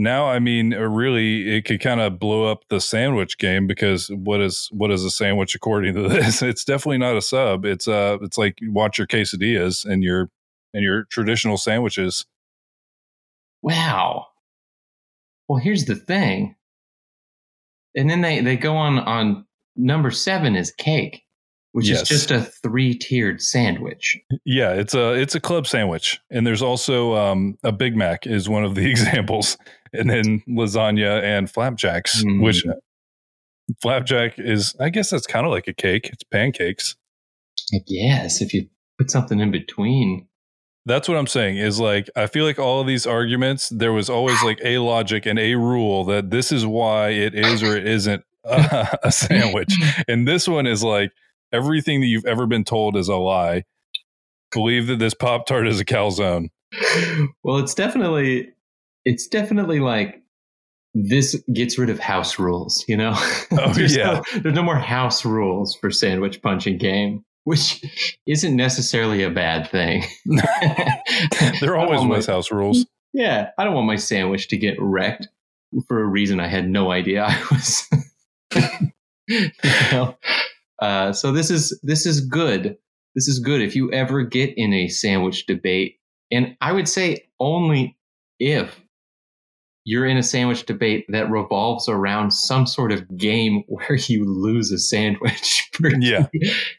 now, 0.00 0.26
I 0.26 0.38
mean, 0.38 0.72
uh, 0.72 0.78
really, 0.80 1.54
it 1.56 1.64
could 1.66 1.80
kind 1.80 2.00
of 2.00 2.18
blow 2.18 2.44
up 2.44 2.64
the 2.68 2.80
sandwich 2.80 3.36
game 3.38 3.66
because 3.66 4.08
what 4.08 4.40
is 4.40 4.68
what 4.72 4.90
is 4.90 5.04
a 5.04 5.10
sandwich 5.10 5.54
according 5.54 5.94
to 5.94 6.02
this? 6.08 6.42
It's 6.42 6.64
definitely 6.64 6.98
not 6.98 7.16
a 7.16 7.22
sub. 7.22 7.64
It's 7.64 7.86
uh, 7.86 8.18
it's 8.22 8.38
like 8.38 8.60
you 8.60 8.72
watch 8.72 8.98
your 8.98 9.06
quesadillas 9.06 9.84
and 9.84 10.02
your 10.02 10.30
and 10.72 10.82
your 10.82 11.04
traditional 11.04 11.56
sandwiches. 11.58 12.24
Wow. 13.62 14.26
Well, 15.48 15.58
here's 15.58 15.84
the 15.84 15.96
thing. 15.96 16.54
And 17.96 18.08
then 18.08 18.20
they, 18.20 18.40
they 18.40 18.56
go 18.56 18.76
on 18.76 19.00
on 19.00 19.44
number 19.76 20.10
seven 20.10 20.54
is 20.56 20.70
cake, 20.70 21.22
which 21.72 21.88
Yes. 21.88 22.02
is 22.02 22.08
just 22.08 22.30
a 22.30 22.40
three 22.42 22.94
tiered 22.94 23.42
sandwich. 23.42 24.18
Yeah, 24.44 24.70
it's 24.72 24.94
a 24.94 25.12
it's 25.14 25.34
a 25.34 25.40
club 25.40 25.66
sandwich, 25.66 26.20
and 26.30 26.46
there's 26.46 26.62
also 26.62 27.14
um, 27.16 27.58
a 27.64 27.72
Big 27.72 27.96
Mac 27.96 28.26
is 28.26 28.48
one 28.48 28.64
of 28.64 28.76
the 28.76 28.88
examples, 28.90 29.58
and 29.92 30.08
then 30.10 30.42
lasagna 30.48 31.22
and 31.22 31.50
flapjacks, 31.50 32.22
Mm. 32.24 32.42
which 32.42 32.64
flapjack 33.82 34.38
is 34.38 34.74
I 34.80 34.90
guess 34.90 35.10
that's 35.10 35.26
kind 35.26 35.46
of 35.46 35.52
like 35.52 35.68
a 35.68 35.72
cake. 35.72 36.10
It's 36.12 36.24
pancakes. 36.24 36.96
Yes, 37.86 38.40
if 38.40 38.52
you 38.54 38.68
put 38.98 39.10
something 39.10 39.40
in 39.40 39.50
between. 39.50 40.26
That's 40.86 41.08
what 41.08 41.16
I'm 41.18 41.26
saying. 41.26 41.58
Is 41.58 41.78
like 41.78 42.08
I 42.16 42.26
feel 42.26 42.44
like 42.44 42.58
all 42.58 42.80
of 42.80 42.86
these 42.86 43.06
arguments, 43.06 43.68
there 43.68 43.92
was 43.92 44.08
always 44.10 44.42
like 44.42 44.60
a 44.64 44.78
logic 44.78 45.26
and 45.26 45.38
a 45.38 45.54
rule 45.54 46.04
that 46.06 46.30
this 46.30 46.50
is 46.52 46.66
why 46.66 47.10
it 47.10 47.34
is 47.34 47.62
or 47.62 47.76
it 47.76 47.86
isn't 47.86 48.24
a, 48.44 48.98
a 49.04 49.12
sandwich, 49.12 49.72
and 50.08 50.26
this 50.26 50.48
one 50.48 50.66
is 50.66 50.82
like 50.82 51.12
everything 51.52 52.00
that 52.00 52.06
you've 52.06 52.24
ever 52.26 52.46
been 52.46 52.64
told 52.64 52.96
is 52.96 53.08
a 53.08 53.16
lie. 53.16 53.64
Believe 54.52 54.86
that 54.88 54.98
this 54.98 55.14
pop 55.14 55.46
tart 55.46 55.68
is 55.68 55.78
a 55.78 55.84
calzone. 55.84 56.48
well, 57.44 57.58
it's 57.58 57.74
definitely 57.74 58.48
it's 59.04 59.26
definitely 59.26 59.80
like 59.80 60.22
this 60.94 61.40
gets 61.52 61.78
rid 61.78 61.90
of 61.90 61.98
house 61.98 62.38
rules, 62.38 62.84
you 62.88 62.96
know? 62.96 63.14
Oh, 63.52 63.72
there's 63.74 63.96
yeah. 63.96 64.22
No, 64.34 64.40
there's 64.40 64.54
no 64.54 64.62
more 64.62 64.78
house 64.78 65.24
rules 65.24 65.74
for 65.74 65.90
sandwich 65.90 66.40
punching 66.42 66.78
game. 66.78 67.24
which 67.44 67.82
isn't 68.26 68.54
necessarily 68.54 69.22
a 69.22 69.30
bad 69.30 69.68
thing. 69.68 70.04
there 71.60 71.76
always 71.76 72.00
was 72.04 72.28
my, 72.28 72.32
house 72.32 72.52
rules. 72.52 72.86
Yeah, 73.12 73.50
I 73.58 73.64
don't 73.64 73.74
want 73.74 73.86
my 73.86 73.96
sandwich 73.96 74.48
to 74.48 74.56
get 74.56 74.76
wrecked 74.78 75.26
for 75.88 76.00
a 76.00 76.06
reason 76.06 76.38
I 76.38 76.48
had 76.48 76.68
no 76.68 76.90
idea 76.90 77.24
I 77.24 77.42
was. 77.50 77.88
you 79.26 79.50
know? 79.90 80.16
uh, 80.80 81.12
so 81.12 81.32
this 81.32 81.50
is 81.50 81.78
this 81.82 82.06
is 82.06 82.20
good. 82.20 82.76
This 83.14 83.26
is 83.26 83.40
good 83.40 83.62
if 83.62 83.74
you 83.74 83.90
ever 83.90 84.22
get 84.22 84.52
in 84.56 84.72
a 84.72 84.88
sandwich 84.88 85.46
debate, 85.46 85.96
and 86.30 86.56
I 86.60 86.72
would 86.72 86.88
say 86.88 87.26
only 87.40 87.96
if 88.38 88.80
you're 89.84 90.06
in 90.06 90.16
a 90.16 90.22
sandwich 90.22 90.66
debate 90.66 91.06
that 91.08 91.30
revolves 91.30 91.88
around 91.88 92.32
some 92.32 92.66
sort 92.66 92.92
of 92.92 93.16
game 93.16 93.62
where 93.68 93.96
you 93.96 94.24
lose 94.24 94.70
a 94.72 94.78
sandwich. 94.78 95.70
yeah. 95.98 96.26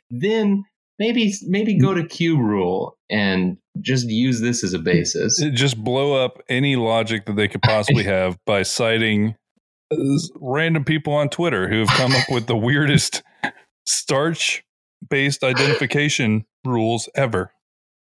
Then 0.09 0.65
maybe 0.99 1.33
maybe 1.47 1.77
go 1.77 1.93
to 1.93 2.05
cube 2.05 2.39
rule 2.39 2.97
and 3.09 3.57
just 3.79 4.07
use 4.07 4.41
this 4.41 4.63
as 4.63 4.73
a 4.73 4.79
basis. 4.79 5.43
Just 5.53 5.83
blow 5.83 6.23
up 6.23 6.41
any 6.49 6.75
logic 6.75 7.25
that 7.25 7.35
they 7.35 7.47
could 7.47 7.61
possibly 7.61 8.03
have 8.05 8.37
by 8.45 8.63
citing 8.63 9.35
uh, 9.91 9.95
random 10.35 10.83
people 10.83 11.13
on 11.13 11.29
Twitter 11.29 11.67
who 11.67 11.79
have 11.79 11.89
come 11.89 12.11
up 12.13 12.29
with 12.29 12.47
the 12.47 12.55
weirdest 12.55 13.23
starch 13.85 14.63
based 15.09 15.43
identification 15.43 16.45
rules 16.63 17.09
ever. 17.15 17.51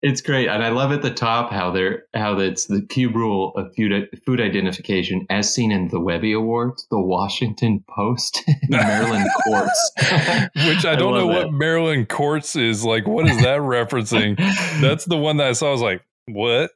It's 0.01 0.21
great, 0.21 0.49
and 0.49 0.63
I 0.63 0.69
love 0.69 0.93
at 0.93 1.03
the 1.03 1.13
top 1.13 1.51
how 1.51 1.73
they're 1.73 2.05
how 2.15 2.39
it's 2.39 2.67
the 2.67 2.83
cube 2.83 3.17
rule 3.17 3.53
of 3.57 3.75
food, 3.75 4.09
food 4.25 4.41
identification 4.41 5.27
as 5.29 5.53
seen 5.53 5.73
in 5.73 5.89
the 5.89 5.99
Webby 5.99 6.33
Awards, 6.33 6.87
the 6.89 7.01
Washington 7.01 7.85
Post, 7.89 8.45
Maryland 8.69 9.29
courts. 9.45 9.93
Which 9.97 10.85
I 10.85 10.95
don't 10.95 11.15
I 11.15 11.19
know 11.19 11.27
what 11.27 11.53
Maryland 11.53 12.09
courts 12.09 12.55
is 12.55 12.85
like. 12.85 13.09
What 13.09 13.27
is 13.27 13.43
that 13.43 13.59
referencing? 13.61 14.37
That's 14.81 15.05
the 15.05 15.17
one 15.17 15.39
that 15.39 15.49
I 15.49 15.53
saw. 15.53 15.69
I 15.69 15.73
was 15.73 15.81
like, 15.81 16.03
what? 16.27 16.71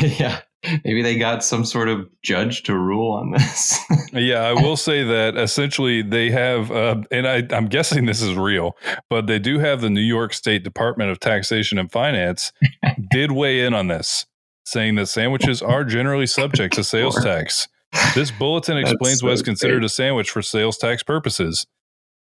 yeah, 0.00 0.40
maybe 0.84 1.02
they 1.02 1.18
got 1.18 1.44
some 1.44 1.64
sort 1.64 1.88
of 1.88 2.08
judge 2.22 2.62
to 2.64 2.76
rule 2.76 3.12
on 3.12 3.30
this. 3.32 3.78
yeah, 4.12 4.42
I 4.42 4.52
will 4.52 4.76
say 4.76 5.02
that 5.02 5.36
essentially 5.36 6.02
they 6.02 6.30
have, 6.30 6.70
uh, 6.70 7.02
and 7.10 7.26
I, 7.26 7.42
I'm 7.50 7.66
guessing 7.66 8.06
this 8.06 8.22
is 8.22 8.34
real, 8.36 8.76
but 9.10 9.26
they 9.26 9.38
do 9.38 9.58
have 9.58 9.80
the 9.80 9.90
New 9.90 10.00
York 10.00 10.34
State 10.34 10.64
Department 10.64 11.10
of 11.10 11.20
Taxation 11.20 11.78
and 11.78 11.90
Finance 11.90 12.52
did 13.10 13.32
weigh 13.32 13.64
in 13.64 13.74
on 13.74 13.88
this, 13.88 14.26
saying 14.64 14.94
that 14.96 15.06
sandwiches 15.06 15.62
are 15.62 15.84
generally 15.84 16.26
subject 16.26 16.74
to 16.74 16.84
sales 16.84 17.22
tax. 17.22 17.68
This 18.14 18.30
bulletin 18.30 18.76
explains 18.76 19.20
so 19.20 19.26
what 19.26 19.34
is 19.34 19.42
considered 19.42 19.80
great. 19.80 19.86
a 19.86 19.88
sandwich 19.88 20.30
for 20.30 20.42
sales 20.42 20.78
tax 20.78 21.02
purposes, 21.02 21.66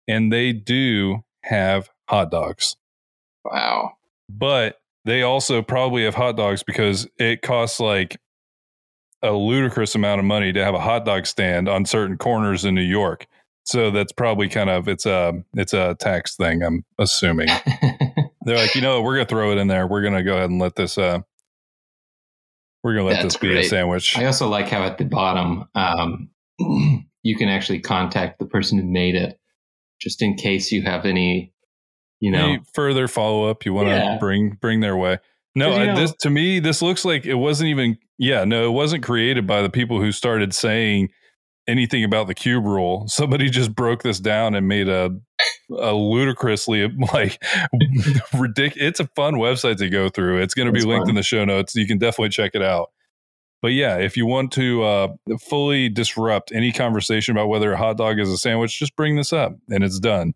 and 0.06 0.32
they 0.32 0.52
do 0.52 1.24
have 1.44 1.88
hot 2.08 2.30
dogs. 2.30 2.76
Wow. 3.44 3.92
But 4.28 4.78
they 5.04 5.22
also 5.22 5.62
probably 5.62 6.04
have 6.04 6.14
hot 6.14 6.36
dogs 6.36 6.62
because 6.62 7.08
it 7.18 7.42
costs 7.42 7.80
like 7.80 8.18
a 9.22 9.32
ludicrous 9.32 9.94
amount 9.94 10.18
of 10.18 10.24
money 10.24 10.52
to 10.52 10.64
have 10.64 10.74
a 10.74 10.80
hot 10.80 11.04
dog 11.04 11.26
stand 11.26 11.68
on 11.68 11.84
certain 11.84 12.16
corners 12.16 12.64
in 12.64 12.74
New 12.74 12.80
York. 12.80 13.26
So 13.64 13.90
that's 13.90 14.12
probably 14.12 14.48
kind 14.48 14.68
of 14.68 14.88
it's 14.88 15.06
a 15.06 15.32
it's 15.54 15.72
a 15.72 15.96
tax 16.00 16.36
thing. 16.36 16.62
I'm 16.62 16.84
assuming 16.98 17.46
they're 18.44 18.56
like, 18.56 18.74
you 18.74 18.80
know, 18.80 19.00
we're 19.02 19.14
gonna 19.14 19.26
throw 19.26 19.52
it 19.52 19.58
in 19.58 19.68
there. 19.68 19.86
We're 19.86 20.02
gonna 20.02 20.24
go 20.24 20.36
ahead 20.36 20.50
and 20.50 20.60
let 20.60 20.74
this. 20.74 20.98
uh 20.98 21.20
We're 22.82 22.94
gonna 22.94 23.06
let 23.06 23.22
that's 23.22 23.34
this 23.34 23.36
be 23.36 23.48
great. 23.48 23.66
a 23.66 23.68
sandwich. 23.68 24.18
I 24.18 24.24
also 24.24 24.48
like 24.48 24.68
how 24.68 24.82
at 24.82 24.98
the 24.98 25.04
bottom 25.04 25.68
um, 25.76 26.30
you 27.22 27.36
can 27.36 27.48
actually 27.48 27.80
contact 27.80 28.40
the 28.40 28.46
person 28.46 28.78
who 28.78 28.84
made 28.84 29.14
it, 29.14 29.38
just 30.00 30.22
in 30.22 30.34
case 30.34 30.72
you 30.72 30.82
have 30.82 31.06
any, 31.06 31.52
you 32.18 32.32
know, 32.32 32.54
any 32.54 32.62
further 32.74 33.06
follow 33.06 33.48
up 33.48 33.64
you 33.64 33.72
want 33.72 33.88
to 33.88 33.94
yeah. 33.94 34.18
bring 34.18 34.58
bring 34.60 34.80
their 34.80 34.96
way. 34.96 35.18
No, 35.54 35.72
I, 35.72 35.94
this 35.94 36.14
to 36.20 36.30
me, 36.30 36.60
this 36.60 36.80
looks 36.80 37.04
like 37.04 37.26
it 37.26 37.34
wasn't 37.34 37.68
even. 37.68 37.98
Yeah, 38.18 38.44
no, 38.44 38.66
it 38.66 38.72
wasn't 38.72 39.02
created 39.02 39.46
by 39.46 39.62
the 39.62 39.70
people 39.70 40.00
who 40.00 40.12
started 40.12 40.54
saying 40.54 41.10
anything 41.68 42.04
about 42.04 42.26
the 42.26 42.34
cube 42.34 42.64
rule. 42.64 43.04
Somebody 43.08 43.50
just 43.50 43.74
broke 43.74 44.02
this 44.02 44.18
down 44.18 44.54
and 44.54 44.66
made 44.66 44.88
a 44.88 45.10
a 45.78 45.92
ludicrously 45.92 46.88
like 47.12 47.42
ridiculous. 48.34 48.88
It's 48.88 49.00
a 49.00 49.06
fun 49.14 49.34
website 49.34 49.76
to 49.78 49.88
go 49.88 50.08
through. 50.08 50.40
It's 50.42 50.54
going 50.54 50.66
to 50.66 50.72
be 50.72 50.84
linked 50.84 51.02
fun. 51.02 51.10
in 51.10 51.16
the 51.16 51.22
show 51.22 51.44
notes. 51.44 51.74
You 51.74 51.86
can 51.86 51.98
definitely 51.98 52.30
check 52.30 52.52
it 52.54 52.62
out. 52.62 52.90
But 53.60 53.72
yeah, 53.72 53.98
if 53.98 54.16
you 54.16 54.26
want 54.26 54.50
to 54.52 54.82
uh, 54.82 55.08
fully 55.40 55.88
disrupt 55.88 56.50
any 56.52 56.72
conversation 56.72 57.36
about 57.36 57.48
whether 57.48 57.72
a 57.72 57.76
hot 57.76 57.96
dog 57.96 58.18
is 58.18 58.28
a 58.28 58.36
sandwich, 58.36 58.76
just 58.76 58.96
bring 58.96 59.14
this 59.14 59.32
up 59.32 59.52
and 59.68 59.84
it's 59.84 60.00
done. 60.00 60.34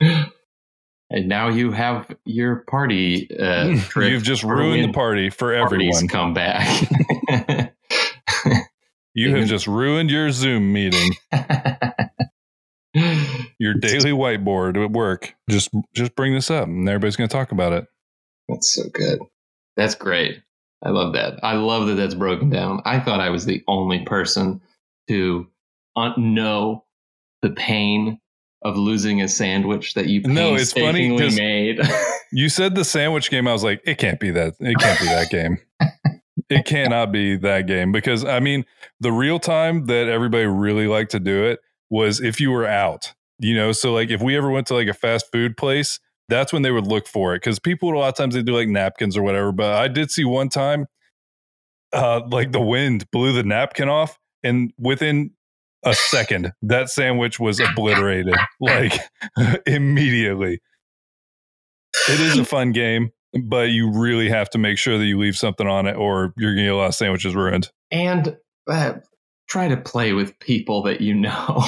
and 1.10 1.28
now 1.28 1.48
you 1.48 1.72
have 1.72 2.14
your 2.24 2.64
party. 2.68 3.28
Uh, 3.36 3.76
You've 3.96 4.22
just 4.22 4.44
ruined 4.44 4.88
the 4.88 4.92
party 4.92 5.28
for 5.28 5.52
everyone. 5.52 6.08
Come 6.08 6.32
back. 6.32 6.88
you 9.14 9.34
have 9.34 9.48
just 9.48 9.66
ruined 9.66 10.10
your 10.10 10.30
Zoom 10.30 10.72
meeting. 10.72 11.14
your 13.58 13.74
daily 13.74 14.12
whiteboard 14.12 14.82
at 14.82 14.92
work. 14.92 15.34
Just 15.48 15.70
just 15.94 16.14
bring 16.14 16.34
this 16.34 16.50
up, 16.50 16.68
and 16.68 16.88
everybody's 16.88 17.16
going 17.16 17.28
to 17.28 17.36
talk 17.36 17.50
about 17.52 17.72
it. 17.72 17.86
That's 18.48 18.72
so 18.72 18.84
good. 18.92 19.18
That's 19.76 19.94
great. 19.96 20.42
I 20.82 20.90
love 20.90 21.12
that. 21.14 21.40
I 21.42 21.54
love 21.54 21.88
that 21.88 21.94
that's 21.94 22.14
broken 22.14 22.50
down. 22.50 22.82
I 22.84 23.00
thought 23.00 23.20
I 23.20 23.30
was 23.30 23.44
the 23.44 23.62
only 23.68 24.04
person 24.04 24.60
to 25.08 25.46
know 26.16 26.84
the 27.42 27.50
pain 27.50 28.18
of 28.62 28.76
losing 28.76 29.22
a 29.22 29.28
sandwich 29.28 29.94
that 29.94 30.06
you 30.06 30.20
no, 30.22 30.54
it's 30.54 30.72
funny 30.72 31.08
made. 31.10 31.80
you 32.32 32.48
said 32.48 32.74
the 32.74 32.84
sandwich 32.84 33.30
game. 33.30 33.48
I 33.48 33.52
was 33.52 33.64
like, 33.64 33.80
it 33.84 33.98
can't 33.98 34.20
be 34.20 34.30
that. 34.30 34.54
It 34.60 34.78
can't 34.78 35.00
be 35.00 35.06
that 35.06 35.30
game. 35.30 35.58
it 36.50 36.64
cannot 36.66 37.12
be 37.12 37.36
that 37.36 37.66
game 37.66 37.92
because 37.92 38.24
I 38.24 38.40
mean, 38.40 38.64
the 39.00 39.12
real 39.12 39.38
time 39.38 39.86
that 39.86 40.08
everybody 40.08 40.44
really 40.46 40.86
liked 40.86 41.12
to 41.12 41.20
do 41.20 41.44
it 41.44 41.60
was 41.88 42.20
if 42.20 42.40
you 42.40 42.50
were 42.50 42.66
out. 42.66 43.14
You 43.38 43.54
know, 43.54 43.72
so 43.72 43.94
like 43.94 44.10
if 44.10 44.20
we 44.20 44.36
ever 44.36 44.50
went 44.50 44.66
to 44.66 44.74
like 44.74 44.88
a 44.88 44.94
fast 44.94 45.32
food 45.32 45.56
place, 45.56 45.98
that's 46.28 46.52
when 46.52 46.60
they 46.62 46.70
would 46.70 46.86
look 46.86 47.06
for 47.06 47.34
it 47.34 47.38
because 47.38 47.58
people 47.58 47.88
would 47.88 47.96
a 47.96 47.98
lot 47.98 48.08
of 48.08 48.14
times 48.14 48.34
they 48.34 48.42
do 48.42 48.54
like 48.54 48.68
napkins 48.68 49.16
or 49.16 49.22
whatever. 49.22 49.50
But 49.50 49.72
I 49.72 49.88
did 49.88 50.10
see 50.10 50.24
one 50.24 50.50
time, 50.50 50.86
uh, 51.92 52.20
like 52.30 52.52
the 52.52 52.60
wind 52.60 53.10
blew 53.10 53.32
the 53.32 53.42
napkin 53.42 53.88
off, 53.88 54.18
and 54.42 54.72
within 54.78 55.32
a 55.84 55.94
second, 55.94 56.52
that 56.62 56.90
sandwich 56.90 57.40
was 57.40 57.60
obliterated 57.60 58.34
like 58.60 58.98
immediately. 59.66 60.60
It 62.08 62.20
is 62.20 62.38
a 62.38 62.44
fun 62.44 62.72
game, 62.72 63.10
but 63.42 63.70
you 63.70 63.90
really 63.90 64.28
have 64.28 64.50
to 64.50 64.58
make 64.58 64.78
sure 64.78 64.98
that 64.98 65.04
you 65.04 65.18
leave 65.18 65.36
something 65.36 65.66
on 65.66 65.86
it 65.86 65.96
or 65.96 66.32
you're 66.36 66.54
going 66.54 66.64
to 66.64 66.70
get 66.70 66.74
a 66.74 66.76
lot 66.76 66.88
of 66.88 66.94
sandwiches 66.94 67.34
ruined. 67.34 67.70
And 67.90 68.36
uh, 68.68 68.94
try 69.48 69.68
to 69.68 69.76
play 69.76 70.12
with 70.12 70.38
people 70.38 70.82
that 70.84 71.00
you 71.00 71.14
know. 71.14 71.64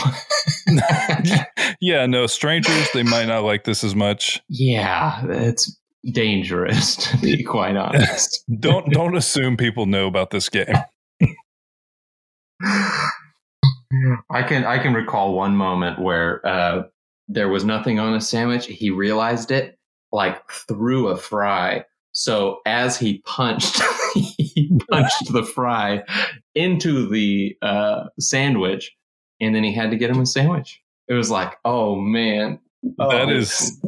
yeah, 1.80 2.06
no, 2.06 2.26
strangers, 2.26 2.88
they 2.94 3.02
might 3.02 3.26
not 3.26 3.42
like 3.42 3.64
this 3.64 3.82
as 3.82 3.94
much. 3.94 4.40
Yeah, 4.48 5.24
it's 5.28 5.76
dangerous 6.12 6.96
to 6.96 7.18
be 7.18 7.42
quite 7.48 7.76
honest. 7.76 8.44
don't 8.60 8.90
don't 8.92 9.16
assume 9.16 9.56
people 9.56 9.86
know 9.86 10.06
about 10.06 10.30
this 10.30 10.48
game. 10.48 10.74
I 14.30 14.42
can 14.42 14.64
I 14.64 14.78
can 14.78 14.94
recall 14.94 15.34
one 15.34 15.56
moment 15.56 16.00
where 16.00 16.46
uh, 16.46 16.82
there 17.28 17.48
was 17.48 17.64
nothing 17.64 17.98
on 17.98 18.14
a 18.14 18.20
sandwich. 18.20 18.66
He 18.66 18.90
realized 18.90 19.50
it, 19.50 19.78
like 20.12 20.50
threw 20.50 21.08
a 21.08 21.16
fry. 21.16 21.84
So 22.12 22.60
as 22.66 22.98
he 22.98 23.22
punched, 23.26 23.80
he 24.14 24.70
punched 24.90 25.32
the 25.32 25.44
fry 25.44 26.02
into 26.54 27.08
the 27.08 27.56
uh, 27.62 28.04
sandwich, 28.18 28.94
and 29.40 29.54
then 29.54 29.64
he 29.64 29.72
had 29.72 29.90
to 29.90 29.96
get 29.96 30.10
him 30.10 30.20
a 30.20 30.26
sandwich. 30.26 30.80
It 31.08 31.14
was 31.14 31.30
like, 31.30 31.54
oh 31.64 31.96
man, 31.96 32.60
oh, 32.98 33.10
that 33.10 33.30
is 33.30 33.80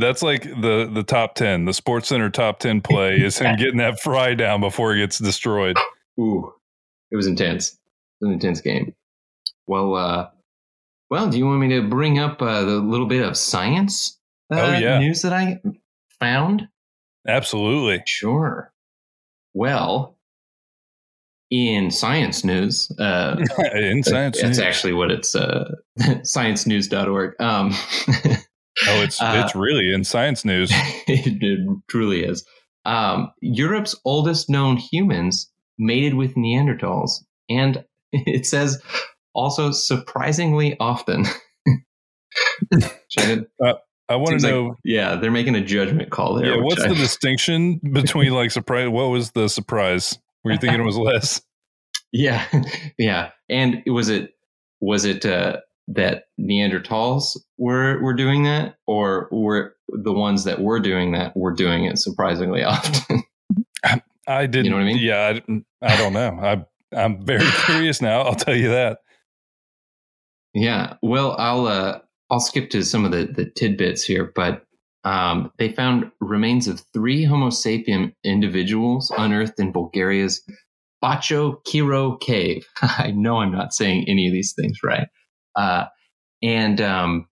that's 0.00 0.22
like 0.22 0.42
the 0.42 0.90
the 0.92 1.02
top 1.02 1.34
ten. 1.34 1.64
The 1.64 1.72
SportsCenter 1.72 2.32
top 2.32 2.60
ten 2.60 2.80
play 2.80 3.20
is 3.20 3.38
him 3.38 3.56
getting 3.56 3.78
that 3.78 4.00
fry 4.00 4.34
down 4.34 4.60
before 4.60 4.94
it 4.94 4.98
gets 4.98 5.18
destroyed. 5.18 5.76
Ooh, 6.18 6.52
it 7.10 7.16
was 7.16 7.26
intense. 7.26 7.72
It 7.72 7.78
was 8.24 8.28
an 8.28 8.34
intense 8.34 8.60
game. 8.60 8.94
Well, 9.66 9.94
uh, 9.94 10.28
well, 11.10 11.28
do 11.28 11.38
you 11.38 11.46
want 11.46 11.60
me 11.60 11.68
to 11.68 11.88
bring 11.88 12.18
up 12.18 12.42
uh, 12.42 12.64
the 12.64 12.76
little 12.76 13.06
bit 13.06 13.24
of 13.24 13.36
science 13.36 14.18
uh, 14.52 14.60
oh, 14.60 14.78
yeah. 14.78 14.98
news 14.98 15.22
that 15.22 15.32
I 15.32 15.60
found? 16.20 16.68
Absolutely. 17.26 18.02
Sure. 18.06 18.72
Well, 19.54 20.16
in 21.50 21.90
science 21.90 22.44
news, 22.44 22.90
uh, 22.98 23.36
in 23.74 24.02
science 24.02 24.40
that's 24.40 24.58
news. 24.58 24.60
actually 24.60 24.92
what 24.92 25.10
it's 25.10 25.34
uh, 25.34 25.70
sciencenews.org. 26.00 27.40
Um, 27.40 27.70
oh, 28.08 29.02
it's 29.02 29.20
uh, 29.20 29.42
it's 29.44 29.54
really 29.54 29.92
in 29.92 30.04
science 30.04 30.44
news. 30.44 30.70
it, 30.72 31.42
it 31.42 31.82
truly 31.88 32.24
is. 32.24 32.44
Um, 32.84 33.32
Europe's 33.40 33.98
oldest 34.04 34.48
known 34.48 34.76
humans 34.76 35.50
mated 35.78 36.14
with 36.14 36.34
Neanderthals, 36.34 37.24
and 37.48 37.84
it 38.12 38.46
says 38.46 38.80
also 39.36 39.70
surprisingly 39.70 40.76
often. 40.80 41.24
uh, 42.76 43.74
I 44.08 44.16
want 44.16 44.28
Seems 44.28 44.42
to 44.42 44.48
like- 44.48 44.54
know. 44.54 44.76
Yeah, 44.84 45.16
they're 45.16 45.30
making 45.30 45.54
a 45.54 45.60
judgment 45.64 46.10
call 46.10 46.34
there. 46.34 46.56
yeah, 46.56 46.62
what's 46.62 46.82
I- 46.82 46.88
the 46.88 46.94
distinction 46.94 47.80
between 47.92 48.32
like 48.32 48.50
surprise? 48.50 48.88
What 48.88 49.10
was 49.10 49.32
the 49.32 49.48
surprise? 49.48 50.18
Were 50.44 50.52
you 50.52 50.58
thinking 50.58 50.80
it 50.80 50.84
was 50.84 50.96
less? 50.98 51.40
Yeah, 52.12 52.46
yeah. 52.98 53.30
And 53.50 53.82
was 53.86 54.08
it 54.08 54.30
was 54.80 55.04
it 55.04 55.26
uh, 55.26 55.58
that 55.88 56.24
Neanderthals 56.40 57.36
were 57.58 58.00
were 58.00 58.14
doing 58.14 58.44
that, 58.44 58.76
or 58.86 59.28
were 59.32 59.74
the 59.88 60.12
ones 60.12 60.44
that 60.44 60.60
were 60.62 60.80
doing 60.80 61.12
that 61.12 61.36
were 61.36 61.52
doing 61.52 61.84
it 61.84 61.98
surprisingly 61.98 62.62
often? 62.62 63.22
I 64.28 64.46
didn't. 64.46 64.70
know 64.70 64.76
what 64.76 64.84
I 64.84 64.86
mean? 64.86 64.98
Yeah, 64.98 65.40
I, 65.48 65.62
I 65.82 65.96
don't 65.98 66.12
know. 66.12 66.38
I 66.40 66.64
I'm 66.96 67.22
very 67.26 67.50
curious 67.64 68.00
now. 68.00 68.22
I'll 68.22 68.34
tell 68.36 68.56
you 68.56 68.68
that. 68.70 68.98
Yeah. 70.56 70.94
Well, 71.02 71.36
I'll 71.38 71.66
uh, 71.66 72.00
I'll 72.30 72.40
skip 72.40 72.70
to 72.70 72.82
some 72.82 73.04
of 73.04 73.12
the 73.12 73.26
the 73.26 73.50
tidbits 73.50 74.04
here, 74.04 74.32
but. 74.34 74.62
Um, 75.04 75.52
they 75.58 75.68
found 75.68 76.10
remains 76.20 76.66
of 76.66 76.82
three 76.92 77.22
Homo 77.22 77.50
sapien 77.50 78.12
individuals 78.24 79.12
unearthed 79.16 79.60
in 79.60 79.70
Bulgaria's 79.70 80.42
Bacho 81.00 81.62
Kiro 81.64 82.20
cave. 82.20 82.66
I 82.82 83.12
know 83.12 83.36
I'm 83.36 83.52
not 83.52 83.72
saying 83.72 84.06
any 84.08 84.26
of 84.26 84.32
these 84.32 84.52
things 84.52 84.78
right. 84.82 85.06
Uh, 85.54 85.84
and 86.42 86.80
um, 86.80 87.28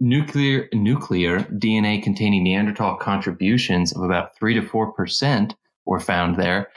nuclear 0.00 0.68
nuclear 0.72 1.40
DNA 1.40 2.02
containing 2.02 2.42
Neanderthal 2.42 2.96
contributions 2.96 3.92
of 3.92 4.02
about 4.02 4.36
three 4.36 4.54
to 4.54 4.62
four 4.66 4.92
percent 4.92 5.54
were 5.86 6.00
found 6.00 6.36
there, 6.36 6.68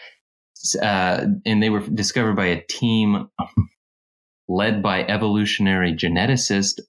uh, 0.81 1.25
and 1.45 1.63
they 1.63 1.69
were 1.69 1.81
discovered 1.81 2.35
by 2.35 2.47
a 2.47 2.63
team 2.67 3.29
led 4.53 4.83
by 4.83 5.03
evolutionary 5.03 5.93
geneticist 5.93 6.79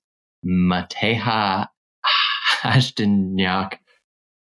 Mateja 0.44 1.68
Hashtagnac 2.62 3.78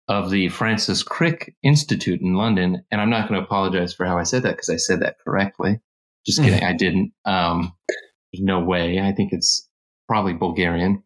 of 0.07 0.29
the 0.29 0.49
Francis 0.49 1.03
Crick 1.03 1.55
Institute 1.63 2.21
in 2.21 2.33
London. 2.33 2.83
And 2.91 3.01
I'm 3.01 3.09
not 3.09 3.27
going 3.27 3.39
to 3.39 3.45
apologize 3.45 3.93
for 3.93 4.05
how 4.05 4.17
I 4.17 4.23
said 4.23 4.43
that 4.43 4.51
because 4.51 4.69
I 4.69 4.77
said 4.77 5.01
that 5.01 5.17
correctly. 5.23 5.79
Just 6.25 6.41
kidding, 6.41 6.63
I 6.63 6.73
didn't. 6.73 7.13
Um, 7.25 7.73
there's 8.33 8.43
no 8.43 8.59
way. 8.59 8.99
I 8.99 9.11
think 9.11 9.31
it's 9.31 9.67
probably 10.07 10.33
Bulgarian. 10.33 11.03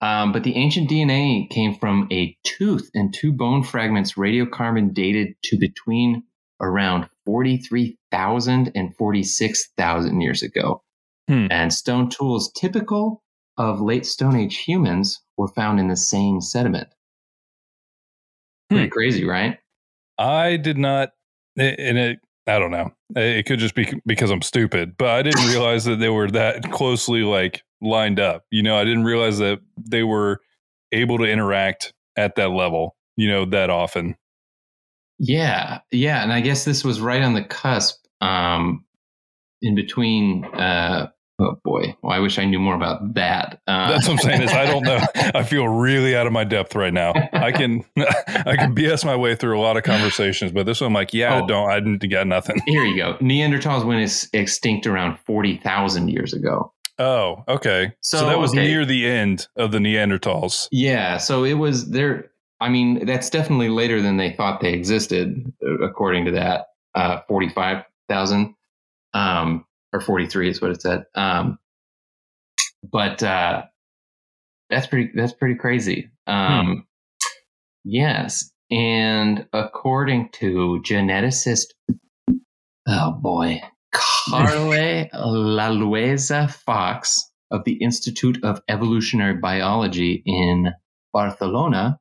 Um, 0.00 0.32
but 0.32 0.44
the 0.44 0.56
ancient 0.56 0.88
DNA 0.88 1.50
came 1.50 1.74
from 1.74 2.08
a 2.10 2.36
tooth 2.44 2.90
and 2.94 3.12
two 3.12 3.32
bone 3.32 3.62
fragments 3.62 4.14
radiocarbon 4.14 4.94
dated 4.94 5.34
to 5.44 5.58
between 5.58 6.22
around 6.60 7.08
43,000 7.26 8.72
and 8.74 8.96
46,000 8.96 10.20
years 10.20 10.42
ago. 10.42 10.82
Hmm. 11.30 11.46
And 11.48 11.72
stone 11.72 12.08
tools 12.10 12.50
typical 12.56 13.22
of 13.56 13.80
late 13.80 14.04
Stone 14.04 14.34
Age 14.34 14.56
humans 14.56 15.22
were 15.36 15.46
found 15.46 15.78
in 15.78 15.86
the 15.86 15.96
same 15.96 16.40
sediment. 16.40 16.88
Pretty 18.68 18.86
Hmm. 18.86 18.90
crazy, 18.90 19.24
right? 19.24 19.58
I 20.18 20.56
did 20.56 20.76
not, 20.76 21.10
and 21.56 21.96
it. 21.98 22.18
I 22.48 22.58
don't 22.58 22.72
know. 22.72 22.90
It 23.14 23.46
could 23.46 23.60
just 23.60 23.76
be 23.76 23.92
because 24.06 24.30
I'm 24.32 24.42
stupid, 24.42 24.96
but 24.98 25.10
I 25.10 25.22
didn't 25.22 25.46
realize 25.46 25.84
that 25.84 26.00
they 26.00 26.08
were 26.08 26.28
that 26.32 26.68
closely 26.72 27.22
like 27.22 27.62
lined 27.80 28.18
up. 28.18 28.44
You 28.50 28.64
know, 28.64 28.76
I 28.76 28.82
didn't 28.84 29.04
realize 29.04 29.38
that 29.38 29.60
they 29.78 30.02
were 30.02 30.40
able 30.90 31.16
to 31.18 31.24
interact 31.24 31.92
at 32.16 32.34
that 32.36 32.48
level. 32.48 32.96
You 33.16 33.28
know, 33.28 33.44
that 33.44 33.70
often. 33.70 34.16
Yeah, 35.20 35.78
yeah, 35.92 36.24
and 36.24 36.32
I 36.32 36.40
guess 36.40 36.64
this 36.64 36.82
was 36.82 37.00
right 37.00 37.22
on 37.22 37.34
the 37.34 37.44
cusp, 37.44 38.04
um, 38.20 38.84
in 39.62 39.76
between. 39.76 40.44
Uh, 40.46 41.10
oh 41.40 41.58
boy, 41.64 41.96
well, 42.02 42.12
I 42.12 42.18
wish 42.20 42.38
I 42.38 42.44
knew 42.44 42.58
more 42.60 42.74
about 42.74 43.14
that. 43.14 43.60
Uh, 43.66 43.90
That's 43.90 44.06
what 44.06 44.14
I'm 44.14 44.18
saying. 44.18 44.42
Is 44.42 44.52
I 44.52 44.66
don't 44.66 44.84
know. 44.84 44.98
I 45.34 45.42
feel 45.42 45.66
really 45.68 46.14
out 46.14 46.26
of 46.26 46.32
my 46.32 46.44
depth 46.44 46.74
right 46.74 46.92
now. 46.92 47.12
I 47.32 47.50
can 47.52 47.84
I 47.98 48.56
can 48.56 48.74
BS 48.74 49.04
my 49.04 49.16
way 49.16 49.34
through 49.34 49.58
a 49.58 49.62
lot 49.62 49.76
of 49.76 49.82
conversations, 49.82 50.52
but 50.52 50.66
this 50.66 50.80
one 50.80 50.88
I'm 50.88 50.94
like, 50.94 51.12
yeah, 51.14 51.34
I 51.34 51.40
Oh. 51.42 51.46
don't. 51.46 51.70
I 51.70 51.80
didn't 51.80 52.08
got 52.10 52.26
nothing. 52.26 52.60
Here 52.66 52.84
you 52.84 52.96
go. 52.96 53.14
Neanderthals 53.14 53.84
went 53.84 54.02
ex- 54.02 54.28
extinct 54.32 54.86
around 54.86 55.18
forty 55.26 55.56
thousand 55.58 56.08
years 56.08 56.32
ago. 56.32 56.72
Oh, 56.98 57.44
okay. 57.48 57.94
So, 58.02 58.18
So, 58.18 58.26
that 58.26 58.38
was 58.38 58.50
okay. 58.50 58.60
near 58.66 58.84
the 58.84 59.08
end 59.08 59.48
of 59.56 59.72
the 59.72 59.78
Neanderthals. 59.78 60.68
Yeah, 60.70 61.16
so 61.16 61.44
it 61.44 61.54
was 61.54 61.90
there. 61.90 62.30
I 62.60 62.68
mean, 62.68 63.06
that's 63.06 63.30
definitely 63.30 63.70
later 63.70 64.02
than 64.02 64.18
they 64.18 64.32
thought 64.32 64.60
they 64.60 64.74
existed, 64.74 65.50
according 65.82 66.26
to 66.26 66.32
that. 66.32 66.66
Uh, 66.94 67.20
Forty-five 67.26 67.84
thousand, 68.08 68.54
um, 69.14 69.64
or 69.92 70.00
forty-three 70.00 70.50
is 70.50 70.60
what 70.60 70.70
it 70.70 70.82
said. 70.82 71.04
Um, 71.14 71.58
but 72.82 73.22
uh, 73.22 73.62
that's 74.68 74.86
pretty. 74.86 75.10
That's 75.14 75.32
pretty 75.32 75.56
crazy. 75.56 76.10
Um, 76.26 76.86
Yes, 77.84 78.50
and 78.70 79.46
according 79.52 80.30
to 80.32 80.82
geneticist, 80.84 81.68
oh 82.86 83.12
boy, 83.12 83.62
Carle 83.92 85.08
Lalueza 85.14 86.50
Fox 86.50 87.24
of 87.50 87.64
the 87.64 87.82
Institute 87.82 88.38
of 88.44 88.60
Evolutionary 88.68 89.34
Biology 89.34 90.22
in 90.26 90.72
Barcelona, 91.12 91.98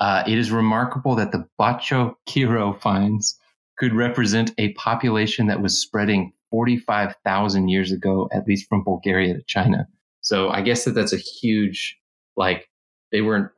uh, 0.00 0.22
it 0.26 0.38
is 0.38 0.50
remarkable 0.50 1.14
that 1.16 1.30
the 1.30 1.46
Bacho 1.60 2.14
Kiro 2.28 2.80
finds 2.80 3.38
could 3.78 3.94
represent 3.94 4.52
a 4.56 4.72
population 4.72 5.46
that 5.48 5.60
was 5.60 5.80
spreading 5.80 6.32
45,000 6.50 7.68
years 7.68 7.92
ago, 7.92 8.28
at 8.32 8.46
least 8.46 8.68
from 8.68 8.84
Bulgaria 8.84 9.34
to 9.34 9.42
China. 9.46 9.86
So 10.20 10.50
I 10.50 10.60
guess 10.62 10.84
that 10.84 10.92
that's 10.92 11.12
a 11.12 11.16
huge, 11.16 11.98
like, 12.36 12.68
they 13.12 13.22
weren't, 13.22 13.50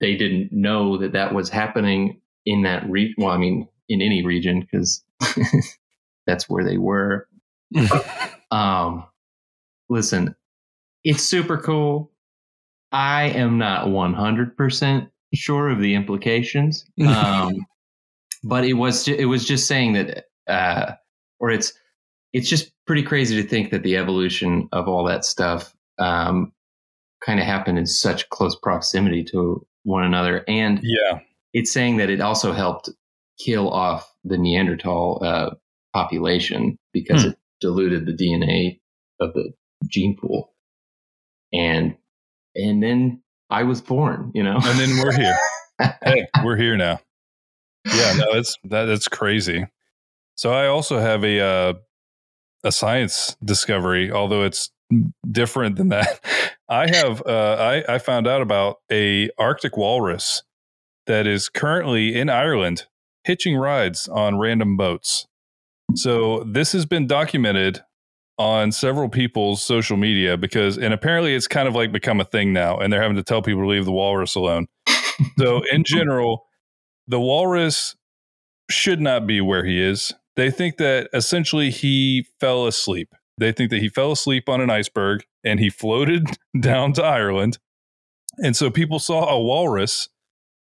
they 0.00 0.16
didn't 0.16 0.52
know 0.52 0.98
that 0.98 1.12
that 1.12 1.34
was 1.34 1.48
happening 1.48 2.20
in 2.44 2.62
that 2.62 2.88
region. 2.88 3.14
Well, 3.18 3.30
I 3.30 3.38
mean, 3.38 3.68
in 3.88 4.02
any 4.02 4.24
region, 4.24 4.60
because 4.60 5.04
that's 6.26 6.48
where 6.48 6.64
they 6.64 6.78
were. 6.78 7.28
Um, 8.52 9.04
listen, 9.88 10.36
it's 11.02 11.24
super 11.24 11.58
cool. 11.58 12.12
I 12.92 13.24
am 13.30 13.58
not 13.58 13.88
100% 13.88 15.10
sure 15.34 15.68
of 15.70 15.80
the 15.80 15.94
implications. 15.96 16.84
Um, 17.04 17.66
but 18.44 18.64
it 18.64 18.74
was, 18.74 19.08
it 19.08 19.24
was 19.24 19.44
just 19.44 19.66
saying 19.66 19.94
that, 19.94 20.26
uh, 20.46 20.92
or 21.40 21.50
it's, 21.50 21.72
it's 22.36 22.50
just 22.50 22.70
pretty 22.86 23.02
crazy 23.02 23.40
to 23.40 23.48
think 23.48 23.70
that 23.70 23.82
the 23.82 23.96
evolution 23.96 24.68
of 24.72 24.88
all 24.88 25.04
that 25.04 25.24
stuff, 25.24 25.74
um, 25.98 26.52
kind 27.24 27.40
of 27.40 27.46
happened 27.46 27.78
in 27.78 27.86
such 27.86 28.28
close 28.28 28.54
proximity 28.54 29.24
to 29.24 29.66
one 29.84 30.04
another. 30.04 30.44
And 30.46 30.78
yeah. 30.82 31.20
it's 31.54 31.72
saying 31.72 31.96
that 31.96 32.10
it 32.10 32.20
also 32.20 32.52
helped 32.52 32.90
kill 33.38 33.70
off 33.70 34.12
the 34.22 34.36
Neanderthal 34.36 35.22
uh, 35.24 35.50
population 35.94 36.78
because 36.92 37.22
Hmm. 37.22 37.28
it 37.30 37.38
diluted 37.62 38.04
the 38.04 38.12
DNA 38.12 38.80
of 39.18 39.32
the 39.32 39.54
gene 39.88 40.14
pool, 40.14 40.52
and 41.54 41.96
and 42.54 42.82
then 42.82 43.22
I 43.48 43.62
was 43.62 43.80
born. 43.80 44.30
You 44.34 44.42
know, 44.42 44.58
And 44.62 44.78
then 44.78 44.98
we're 45.02 45.12
here. 45.16 45.38
hey, 46.04 46.26
we're 46.44 46.56
here 46.56 46.76
now. 46.76 47.00
Yeah, 47.86 48.12
no, 48.18 48.32
it's 48.32 48.56
that 48.64 48.84
that's 48.84 49.08
crazy. 49.08 49.66
So 50.34 50.52
I 50.52 50.66
also 50.66 50.98
have 50.98 51.24
a 51.24 51.40
uh, 51.40 51.72
a 52.66 52.72
science 52.72 53.36
discovery, 53.44 54.10
although 54.10 54.42
it's 54.42 54.70
different 55.30 55.76
than 55.76 55.88
that. 55.90 56.20
I 56.68 56.88
have 56.88 57.22
uh, 57.26 57.82
I 57.86 57.94
I 57.94 57.98
found 57.98 58.26
out 58.26 58.42
about 58.42 58.78
a 58.90 59.30
Arctic 59.38 59.76
walrus 59.76 60.42
that 61.06 61.26
is 61.26 61.48
currently 61.48 62.14
in 62.14 62.28
Ireland 62.28 62.86
hitching 63.24 63.56
rides 63.56 64.08
on 64.08 64.38
random 64.38 64.76
boats. 64.76 65.26
So 65.94 66.42
this 66.44 66.72
has 66.72 66.84
been 66.84 67.06
documented 67.06 67.82
on 68.38 68.70
several 68.72 69.08
people's 69.08 69.62
social 69.62 69.96
media 69.96 70.36
because 70.36 70.76
and 70.76 70.92
apparently 70.92 71.34
it's 71.34 71.46
kind 71.46 71.68
of 71.68 71.74
like 71.74 71.92
become 71.92 72.20
a 72.20 72.24
thing 72.24 72.52
now 72.52 72.76
and 72.76 72.92
they're 72.92 73.00
having 73.00 73.16
to 73.16 73.22
tell 73.22 73.42
people 73.42 73.62
to 73.62 73.68
leave 73.68 73.84
the 73.84 73.92
walrus 73.92 74.34
alone. 74.34 74.66
So 75.38 75.62
in 75.70 75.84
general, 75.86 76.46
the 77.06 77.20
walrus 77.20 77.96
should 78.70 79.00
not 79.00 79.26
be 79.26 79.40
where 79.40 79.64
he 79.64 79.80
is. 79.80 80.12
They 80.36 80.50
think 80.50 80.76
that 80.76 81.08
essentially 81.12 81.70
he 81.70 82.26
fell 82.40 82.66
asleep. 82.66 83.08
They 83.38 83.52
think 83.52 83.70
that 83.70 83.80
he 83.80 83.88
fell 83.88 84.12
asleep 84.12 84.48
on 84.48 84.60
an 84.60 84.70
iceberg 84.70 85.24
and 85.44 85.60
he 85.60 85.70
floated 85.70 86.26
down 86.58 86.92
to 86.94 87.04
Ireland. 87.04 87.58
And 88.38 88.54
so 88.56 88.70
people 88.70 88.98
saw 88.98 89.28
a 89.28 89.40
walrus 89.40 90.08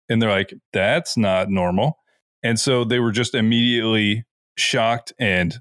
and 0.09 0.23
they're 0.23 0.31
like, 0.31 0.55
that's 0.73 1.17
not 1.17 1.51
normal. 1.51 1.99
And 2.43 2.61
so 2.61 2.85
they 2.85 3.01
were 3.01 3.13
just 3.13 3.35
immediately 3.35 4.25
shocked 4.57 5.13
and 5.19 5.61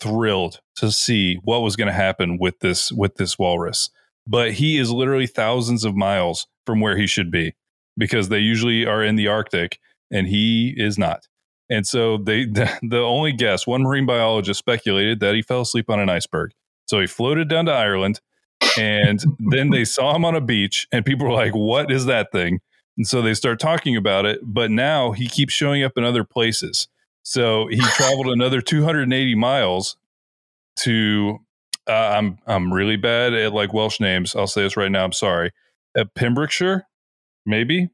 thrilled 0.00 0.60
to 0.76 0.90
see 0.90 1.38
what 1.44 1.62
was 1.62 1.76
going 1.76 1.86
to 1.86 1.92
happen 1.92 2.36
with 2.38 2.58
this 2.60 2.92
with 2.92 3.14
this 3.14 3.38
walrus. 3.38 3.90
But 4.26 4.54
he 4.54 4.78
is 4.78 4.90
literally 4.90 5.26
thousands 5.26 5.84
of 5.84 5.94
miles 5.94 6.46
from 6.66 6.80
where 6.80 6.96
he 6.96 7.06
should 7.06 7.30
be 7.30 7.54
because 7.96 8.28
they 8.28 8.40
usually 8.40 8.84
are 8.84 9.02
in 9.02 9.16
the 9.16 9.28
Arctic 9.28 9.78
and 10.10 10.26
he 10.26 10.74
is 10.76 10.98
not. 10.98 11.28
And 11.70 11.86
so 11.86 12.18
they 12.18 12.44
the, 12.46 12.70
the 12.82 13.00
only 13.00 13.32
guess, 13.32 13.66
one 13.66 13.82
marine 13.82 14.06
biologist 14.06 14.58
speculated 14.58 15.20
that 15.20 15.34
he 15.34 15.42
fell 15.42 15.62
asleep 15.62 15.90
on 15.90 16.00
an 16.00 16.10
iceberg. 16.10 16.52
So 16.86 17.00
he 17.00 17.06
floated 17.06 17.48
down 17.48 17.66
to 17.66 17.72
Ireland 17.72 18.16
And 18.78 19.22
then 19.40 19.70
they 19.70 19.86
saw 19.86 20.16
him 20.16 20.26
on 20.26 20.36
a 20.36 20.42
beach, 20.42 20.88
and 20.92 21.06
people 21.06 21.28
were 21.28 21.34
like, 21.34 21.54
What 21.54 21.92
is 21.92 22.06
that 22.06 22.32
thing? 22.32 22.60
And 22.98 23.08
so 23.08 23.22
they 23.22 23.34
start 23.34 23.60
talking 23.60 23.96
about 23.96 24.26
it. 24.26 24.40
But 24.42 24.72
now 24.72 25.12
he 25.12 25.28
keeps 25.28 25.54
showing 25.54 25.84
up 25.84 25.94
in 25.96 26.04
other 26.04 26.24
places. 26.24 26.88
So 27.24 27.68
he 27.68 27.80
traveled 27.96 28.28
another 28.28 28.62
280 28.62 29.36
miles 29.36 29.96
to. 30.78 31.40
Uh, 31.88 31.92
I'm 32.16 32.38
I'm 32.46 32.72
really 32.72 32.96
bad 32.96 33.34
at 33.34 33.52
like 33.54 33.72
Welsh 33.74 34.00
names. 34.00 34.36
I'll 34.36 34.46
say 34.48 34.62
this 34.64 34.76
right 34.76 34.92
now. 34.92 35.04
I'm 35.04 35.12
sorry. 35.12 35.52
At 35.96 36.14
Pembrokeshire, 36.14 36.86
maybe, 37.46 37.90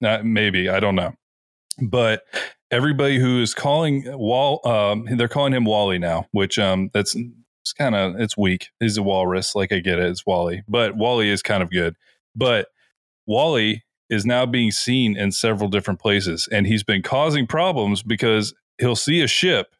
not 0.00 0.24
maybe. 0.26 0.68
I 0.68 0.80
don't 0.80 0.96
know. 0.96 1.14
But 1.82 2.24
everybody 2.70 3.18
who 3.18 3.42
is 3.42 3.54
calling 3.54 4.04
Wall, 4.18 4.66
um, 4.66 5.06
they're 5.16 5.28
calling 5.28 5.52
him 5.52 5.64
Wally 5.64 5.98
now, 5.98 6.26
which 6.32 6.58
um, 6.58 6.90
that's 6.92 7.16
it's 7.62 7.72
kind 7.72 7.94
of 7.94 8.18
it's 8.18 8.36
weak. 8.36 8.68
He's 8.80 8.96
a 8.96 9.02
walrus, 9.02 9.54
like 9.54 9.72
I 9.72 9.80
get 9.80 9.98
it. 9.98 10.08
It's 10.08 10.24
Wally, 10.26 10.62
but 10.68 10.96
Wally 10.96 11.28
is 11.28 11.42
kind 11.42 11.62
of 11.62 11.70
good. 11.70 11.96
But 12.34 12.68
Wally 13.26 13.84
is 14.08 14.24
now 14.24 14.46
being 14.46 14.70
seen 14.70 15.16
in 15.16 15.32
several 15.32 15.68
different 15.68 16.00
places, 16.00 16.48
and 16.50 16.66
he's 16.66 16.82
been 16.82 17.02
causing 17.02 17.46
problems 17.46 18.02
because 18.02 18.54
he'll 18.78 18.96
see 18.96 19.20
a 19.20 19.26
ship, 19.26 19.74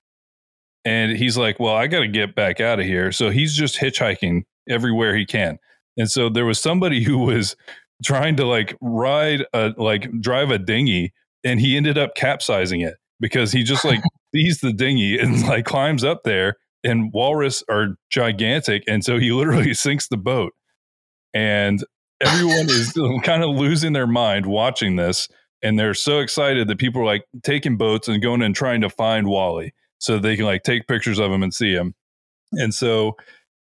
and 0.85 1.17
he's 1.17 1.37
like, 1.37 1.59
"Well, 1.59 1.75
I 1.75 1.87
got 1.87 2.01
to 2.01 2.09
get 2.09 2.35
back 2.35 2.61
out 2.61 2.81
of 2.81 2.87
here." 2.87 3.13
So 3.13 3.31
he's 3.31 3.55
just 3.55 3.77
hitchhiking 3.77 4.43
everywhere 4.69 5.17
he 5.17 5.27
can. 5.27 5.59
And 5.97 6.11
so 6.11 6.29
there 6.29 6.47
was 6.47 6.59
somebody 6.59 7.03
who 7.05 7.19
was 7.19 7.57
trying 8.05 8.37
to 8.37 8.47
like 8.47 8.77
ride 8.81 9.45
a 9.53 9.73
like 9.77 10.11
drive 10.21 10.51
a 10.51 10.59
dinghy 10.59 11.13
and 11.45 11.61
he 11.61 11.77
ended 11.77 11.99
up 11.99 12.15
capsizing 12.15 12.81
it 12.81 12.95
because 13.21 13.53
he 13.53 13.63
just 13.63 13.85
like 13.85 14.01
sees 14.35 14.61
the 14.61 14.73
dinghy 14.73 15.19
and 15.19 15.43
like 15.47 15.65
climbs 15.65 16.05
up 16.05 16.23
there 16.25 16.57
and 16.83 17.13
walrus 17.13 17.63
are 17.69 17.97
gigantic 18.11 18.83
and 18.87 19.05
so 19.05 19.19
he 19.19 19.33
literally 19.33 19.75
sinks 19.75 20.09
the 20.09 20.17
boat. 20.17 20.53
And 21.33 21.85
everyone 22.21 22.69
is 22.69 22.93
kind 23.23 23.43
of 23.43 23.51
losing 23.51 23.93
their 23.93 24.07
mind 24.07 24.47
watching 24.47 24.97
this 24.97 25.29
and 25.63 25.79
they're 25.79 25.95
so 25.95 26.21
excited 26.21 26.69
that 26.69 26.79
people 26.79 27.03
are 27.03 27.07
like 27.07 27.25
taking 27.43 27.77
boats 27.77 28.09
and 28.09 28.23
going 28.23 28.43
and 28.43 28.55
trying 28.55 28.81
to 28.81 28.91
find 28.91 29.29
wally 29.29 29.75
so 29.99 30.19
they 30.19 30.37
can 30.37 30.47
like 30.47 30.63
take 30.63 30.87
pictures 30.87 31.19
of 31.19 31.31
him 31.31 31.43
and 31.43 31.53
see 31.53 31.73
him. 31.73 31.95
And 32.53 32.75
so 32.75 33.17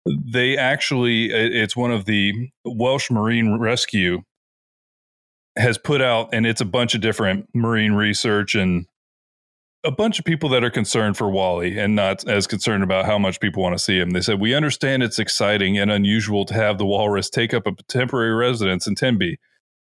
they 0.06 0.56
actually 0.56 1.26
it's 1.26 1.76
one 1.76 1.92
of 1.92 2.04
the 2.06 2.32
welsh 2.64 3.10
marine 3.10 3.58
rescue 3.58 4.22
has 5.56 5.78
put 5.78 6.00
out, 6.00 6.30
and 6.32 6.46
it's 6.46 6.60
a 6.60 6.66
bunch 6.66 6.94
of 6.94 7.00
different 7.00 7.48
marine 7.54 7.92
research 7.92 8.54
and 8.54 8.86
a 9.84 9.90
bunch 9.90 10.18
of 10.18 10.24
people 10.24 10.48
that 10.50 10.62
are 10.62 10.70
concerned 10.70 11.16
for 11.16 11.28
Wally 11.28 11.78
and 11.78 11.96
not 11.96 12.26
as 12.28 12.46
concerned 12.46 12.84
about 12.84 13.04
how 13.04 13.18
much 13.18 13.40
people 13.40 13.62
want 13.62 13.76
to 13.76 13.82
see 13.82 13.98
him. 13.98 14.10
They 14.10 14.20
said, 14.20 14.40
We 14.40 14.54
understand 14.54 15.02
it's 15.02 15.18
exciting 15.18 15.76
and 15.76 15.90
unusual 15.90 16.44
to 16.46 16.54
have 16.54 16.78
the 16.78 16.86
walrus 16.86 17.28
take 17.28 17.52
up 17.52 17.66
a 17.66 17.74
temporary 17.88 18.34
residence 18.34 18.86
in 18.86 18.94
Tenby, 18.94 19.38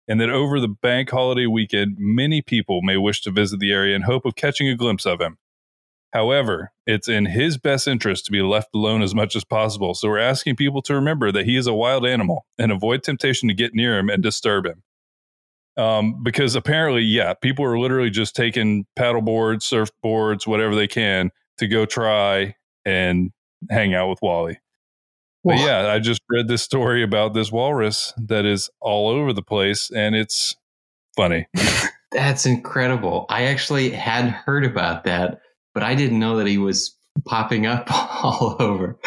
and 0.09 0.20
that 0.20 0.30
over 0.30 0.59
the 0.59 0.68
bank 0.68 1.11
holiday 1.11 1.46
weekend, 1.46 1.96
many 1.98 2.40
people 2.40 2.80
may 2.83 2.96
wish 2.96 3.20
to 3.22 3.30
visit 3.30 3.61
the 3.61 3.72
area 3.72 3.94
in 3.94 4.02
hope 4.02 4.24
of 4.24 4.37
catching 4.37 4.68
a 4.68 4.76
glimpse 4.76 5.04
of 5.04 5.20
him. 5.20 5.37
However, 6.12 6.72
it's 6.87 7.06
in 7.06 7.26
his 7.26 7.56
best 7.56 7.87
interest 7.87 8.24
to 8.24 8.33
be 8.33 8.42
left 8.42 8.70
alone 8.74 9.02
as 9.02 9.14
much 9.14 9.37
as 9.37 9.44
possible. 9.44 9.94
So 9.94 10.09
we're 10.09 10.18
asking 10.18 10.56
people 10.56 10.83
to 10.83 10.94
remember 10.94 11.30
that 11.30 11.46
he 11.46 11.56
is 11.56 11.68
a 11.68 11.74
wild 11.74 12.04
animal 12.04 12.46
and 12.59 12.72
avoid 12.72 13.04
temptation 13.04 13.48
to 13.48 13.54
get 13.54 13.74
near 13.74 13.96
him 13.96 14.09
and 14.09 14.20
disturb 14.20 14.66
him 14.66 14.83
um, 15.76 16.22
because 16.22 16.54
apparently, 16.54 17.02
yeah, 17.02 17.35
people 17.35 17.64
are 17.64 17.78
literally 17.78 18.11
just 18.11 18.35
taking 18.35 18.87
paddle 18.96 19.22
boards, 19.22 19.68
surfboards, 19.68 20.46
whatever 20.46 20.74
they 20.74 20.88
can 20.88 21.30
to 21.59 21.66
go 21.66 21.87
try 21.87 22.54
and 22.85 23.30
hang 23.70 23.94
out 23.94 24.09
with 24.09 24.18
Wally. 24.22 24.59
But 25.44 25.59
yeah, 25.59 25.88
I 25.88 25.98
just 26.00 26.20
read 26.28 26.48
this 26.48 26.62
story 26.62 27.02
about 27.02 27.33
this 27.33 27.50
walrus 27.50 28.12
that 28.18 28.44
is 28.44 28.68
all 28.80 29.09
over 29.09 29.33
the 29.33 29.42
place, 29.42 29.90
and 29.90 30.14
it's 30.14 30.54
funny. 31.16 31.46
That's 32.12 32.44
incredible. 32.44 33.24
I 33.30 33.44
actually 33.44 33.90
had 33.90 34.28
heard 34.28 34.66
about 34.66 35.04
that, 35.04 35.40
but 35.72 35.83
I 35.83 35.94
didn't 35.94 36.18
know 36.18 36.37
that 36.37 36.46
he 36.46 36.59
was 36.59 36.94
popping 37.26 37.66
up 37.66 37.87
all 38.24 38.56
over 38.59 38.98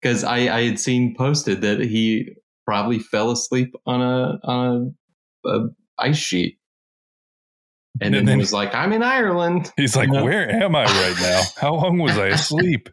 because 0.00 0.24
I, 0.24 0.54
I 0.54 0.64
had 0.64 0.78
seen 0.78 1.14
posted 1.16 1.62
that 1.62 1.80
he 1.80 2.34
probably 2.66 2.98
fell 2.98 3.30
asleep 3.30 3.74
on 3.86 4.00
a 4.02 4.38
on 4.44 4.94
a, 5.44 5.48
a 5.48 5.68
ice 6.00 6.18
sheet. 6.18 6.58
And, 8.00 8.14
and 8.14 8.26
then, 8.26 8.38
he 8.38 8.40
was 8.40 8.52
like, 8.52 8.74
I'm 8.74 8.92
in 8.92 9.02
Ireland. 9.02 9.72
He's 9.76 9.96
like, 9.96 10.10
Where 10.12 10.50
am 10.50 10.74
I 10.74 10.84
right 10.84 11.16
now? 11.20 11.42
How 11.56 11.74
long 11.74 11.98
was 11.98 12.16
I 12.16 12.28
asleep? 12.28 12.88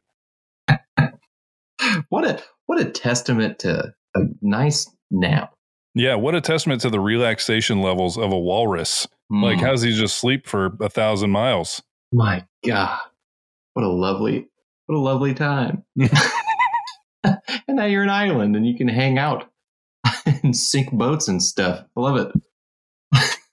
what 2.10 2.26
a 2.26 2.42
what 2.66 2.82
a 2.82 2.86
testament 2.86 3.60
to 3.60 3.94
a 4.16 4.20
nice 4.42 4.90
nap. 5.12 5.54
Yeah, 5.96 6.16
what 6.16 6.36
a 6.36 6.42
testament 6.42 6.82
to 6.82 6.90
the 6.90 7.00
relaxation 7.00 7.82
levels 7.82 8.18
of 8.18 8.32
a 8.32 8.38
walrus. 8.38 9.08
Mm. 9.32 9.44
Like, 9.44 9.60
how's 9.60 9.82
he 9.82 9.92
just 9.92 10.18
sleep 10.18 10.48
for 10.48 10.78
a 10.80 10.90
thousand 10.90 11.32
miles? 11.32 11.82
My 12.12 12.46
God. 12.66 13.00
What 13.74 13.84
a 13.84 13.90
lovely, 13.90 14.48
what 14.86 14.96
a 14.96 15.00
lovely 15.00 15.34
time. 15.34 15.84
and 17.24 17.40
now 17.70 17.86
you're 17.86 18.04
in 18.04 18.10
Ireland 18.10 18.56
and 18.56 18.66
you 18.66 18.78
can 18.78 18.88
hang 18.88 19.18
out 19.18 19.50
and 20.26 20.56
sink 20.56 20.92
boats 20.92 21.28
and 21.28 21.42
stuff. 21.42 21.86
I 21.96 22.00
love 22.00 22.18
it. 22.18 22.32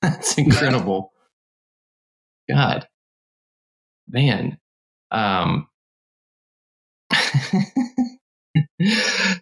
That's 0.04 0.36
incredible. 0.36 1.12
God, 2.50 2.86
man. 4.06 4.58
Um, 5.10 5.66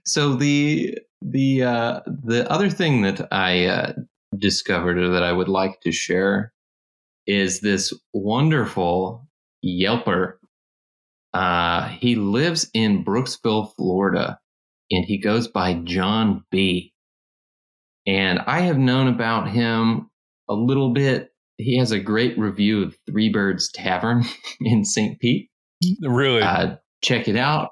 so 0.04 0.34
the 0.36 0.98
the 1.20 1.64
uh, 1.64 2.00
the 2.06 2.48
other 2.48 2.70
thing 2.70 3.02
that 3.02 3.26
I 3.32 3.64
uh, 3.66 3.92
discovered 4.38 4.98
or 4.98 5.08
that 5.10 5.24
I 5.24 5.32
would 5.32 5.48
like 5.48 5.80
to 5.80 5.90
share 5.90 6.52
is 7.26 7.60
this 7.60 7.92
wonderful 8.14 9.26
Yelper. 9.64 10.34
Uh, 11.34 11.88
he 11.88 12.14
lives 12.14 12.70
in 12.72 13.04
Brooksville, 13.04 13.74
Florida, 13.74 14.38
and 14.92 15.04
he 15.04 15.18
goes 15.18 15.48
by 15.48 15.74
John 15.74 16.44
B. 16.52 16.92
And 18.06 18.38
I 18.40 18.60
have 18.60 18.78
known 18.78 19.08
about 19.08 19.48
him 19.50 20.10
a 20.48 20.54
little 20.54 20.92
bit. 20.92 21.30
He 21.58 21.78
has 21.78 21.92
a 21.92 22.00
great 22.00 22.38
review 22.38 22.82
of 22.82 22.96
Three 23.06 23.28
Birds 23.28 23.70
Tavern 23.72 24.24
in 24.60 24.84
St. 24.84 25.18
Pete. 25.20 25.50
Really? 26.00 26.42
Uh, 26.42 26.76
check 27.02 27.28
it 27.28 27.36
out. 27.36 27.70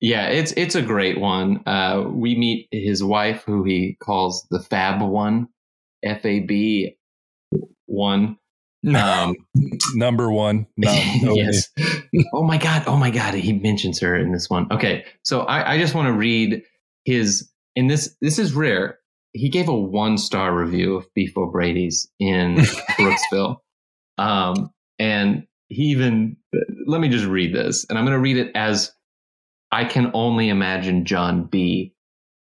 Yeah, 0.00 0.28
it's 0.28 0.52
it's 0.52 0.76
a 0.76 0.82
great 0.82 1.18
one. 1.18 1.62
Uh, 1.66 2.04
we 2.08 2.36
meet 2.36 2.68
his 2.70 3.02
wife, 3.02 3.42
who 3.44 3.64
he 3.64 3.96
calls 4.00 4.46
the 4.50 4.60
Fab 4.60 5.02
One, 5.02 5.48
F 6.04 6.24
A 6.24 6.40
B 6.40 6.96
One. 7.86 8.36
Um, 8.94 9.34
Number 9.94 10.30
one. 10.30 10.66
No, 10.76 11.34
yes. 11.34 11.68
oh 12.32 12.44
my 12.44 12.58
god. 12.58 12.84
Oh 12.86 12.96
my 12.96 13.10
god. 13.10 13.34
He 13.34 13.52
mentions 13.52 13.98
her 14.00 14.16
in 14.16 14.32
this 14.32 14.48
one. 14.48 14.68
Okay, 14.70 15.04
so 15.24 15.40
I, 15.40 15.74
I 15.74 15.78
just 15.78 15.94
want 15.94 16.06
to 16.06 16.12
read 16.12 16.62
his. 17.04 17.50
And 17.76 17.90
this 17.90 18.16
this 18.20 18.38
is 18.38 18.54
rare 18.54 18.98
he 19.32 19.48
gave 19.48 19.68
a 19.68 19.74
one 19.74 20.18
star 20.18 20.54
review 20.54 20.96
of 20.96 21.12
Beef 21.14 21.36
O'Brady's 21.36 22.08
in 22.18 22.56
Brooksville. 22.98 23.58
Um, 24.16 24.70
and 24.98 25.46
he 25.68 25.84
even, 25.84 26.36
let 26.86 27.00
me 27.00 27.08
just 27.08 27.26
read 27.26 27.54
this, 27.54 27.86
and 27.88 27.98
I'm 27.98 28.04
going 28.04 28.16
to 28.16 28.20
read 28.20 28.36
it 28.36 28.50
as 28.54 28.92
I 29.70 29.84
can 29.84 30.10
only 30.14 30.48
imagine 30.48 31.04
John 31.04 31.44
B. 31.44 31.94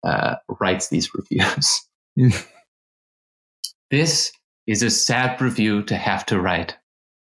Uh, 0.06 0.36
writes 0.60 0.88
these 0.88 1.10
reviews. 1.12 1.80
this 3.90 4.30
is 4.68 4.82
a 4.82 4.90
sad 4.90 5.40
review 5.40 5.82
to 5.82 5.96
have 5.96 6.24
to 6.26 6.40
write. 6.40 6.76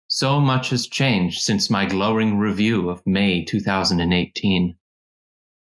So 0.09 0.41
much 0.41 0.69
has 0.71 0.87
changed 0.87 1.41
since 1.41 1.69
my 1.69 1.85
glowing 1.85 2.37
review 2.37 2.89
of 2.89 3.01
May 3.05 3.45
2018. 3.45 4.75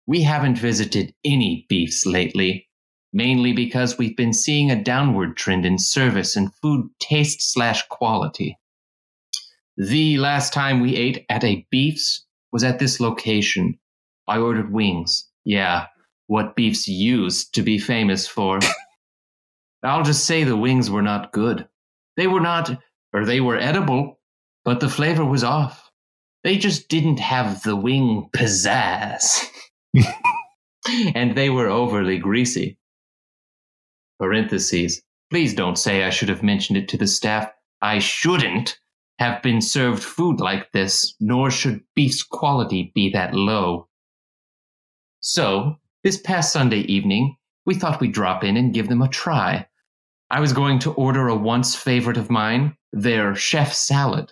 We 0.07 0.21
haven't 0.21 0.57
visited 0.57 1.13
any 1.23 1.65
beefs 1.69 2.05
lately, 2.05 2.66
mainly 3.17 3.51
because 3.51 3.97
we've 3.97 4.15
been 4.15 4.31
seeing 4.31 4.69
a 4.69 4.83
downward 4.83 5.35
trend 5.35 5.65
in 5.65 5.79
service 5.79 6.35
and 6.35 6.53
food 6.61 6.87
taste 6.99 7.41
slash 7.41 7.81
quality. 7.87 8.59
The 9.75 10.19
last 10.19 10.53
time 10.53 10.81
we 10.81 10.95
ate 10.95 11.25
at 11.27 11.43
a 11.43 11.65
Beef's 11.71 12.25
was 12.51 12.63
at 12.63 12.77
this 12.77 12.99
location. 12.99 13.79
I 14.27 14.37
ordered 14.37 14.71
wings. 14.71 15.27
Yeah, 15.43 15.87
what 16.27 16.55
Beef's 16.55 16.87
used 16.87 17.55
to 17.55 17.63
be 17.63 17.79
famous 17.79 18.27
for. 18.27 18.59
I'll 19.81 20.03
just 20.03 20.25
say 20.25 20.43
the 20.43 20.55
wings 20.55 20.91
were 20.91 21.01
not 21.01 21.31
good. 21.31 21.67
They 22.17 22.27
were 22.27 22.39
not, 22.39 22.69
or 23.13 23.25
they 23.25 23.41
were 23.41 23.57
edible, 23.57 24.19
but 24.63 24.79
the 24.79 24.89
flavor 24.89 25.25
was 25.25 25.43
off. 25.43 25.89
They 26.43 26.57
just 26.57 26.87
didn't 26.87 27.19
have 27.19 27.63
the 27.63 27.75
wing 27.75 28.29
pizzazz. 28.31 29.43
and 31.15 31.35
they 31.35 31.49
were 31.49 31.67
overly 31.67 32.19
greasy. 32.19 32.77
Parentheses. 34.19 35.01
Please 35.29 35.53
don't 35.53 35.77
say 35.77 36.03
I 36.03 36.09
should 36.09 36.29
have 36.29 36.43
mentioned 36.43 36.77
it 36.77 36.87
to 36.89 36.97
the 36.97 37.07
staff. 37.07 37.51
I 37.81 37.99
shouldn't 37.99 38.79
have 39.19 39.41
been 39.41 39.61
served 39.61 40.03
food 40.03 40.39
like 40.39 40.71
this, 40.71 41.15
nor 41.19 41.51
should 41.51 41.83
beef's 41.95 42.23
quality 42.23 42.91
be 42.93 43.09
that 43.11 43.33
low. 43.33 43.87
So, 45.19 45.77
This 46.03 46.21
past 46.21 46.53
Sunday 46.53 46.81
evening, 46.81 47.35
we 47.65 47.75
thought 47.75 47.99
we'd 47.99 48.13
drop 48.13 48.43
in 48.43 48.55
and 48.55 48.73
give 48.73 48.87
them 48.87 49.01
a 49.01 49.09
try. 49.09 49.67
I 50.29 50.39
was 50.39 50.53
going 50.53 50.79
to 50.79 50.93
order 50.93 51.27
a 51.27 51.35
once 51.35 51.75
favorite 51.75 52.15
of 52.17 52.29
mine, 52.29 52.77
their 52.93 53.35
chef 53.35 53.73
salad, 53.73 54.31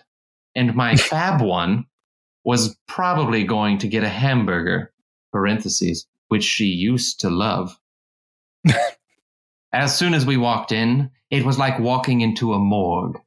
and 0.54 0.74
my 0.74 0.96
fab 1.10 1.42
one 1.42 1.84
was 2.44 2.78
probably 2.86 3.44
going 3.44 3.78
to 3.78 3.88
get 3.88 4.04
a 4.04 4.08
hamburger, 4.08 4.92
parentheses, 5.32 6.06
which 6.28 6.44
she 6.44 6.66
used 6.66 7.20
to 7.20 7.28
love. 7.28 7.78
as 9.76 9.94
soon 9.94 10.14
as 10.14 10.24
we 10.24 10.38
walked 10.38 10.72
in, 10.72 11.10
it 11.30 11.44
was 11.44 11.58
like 11.58 11.78
walking 11.78 12.22
into 12.22 12.54
a 12.54 12.58
morgue. 12.58 13.20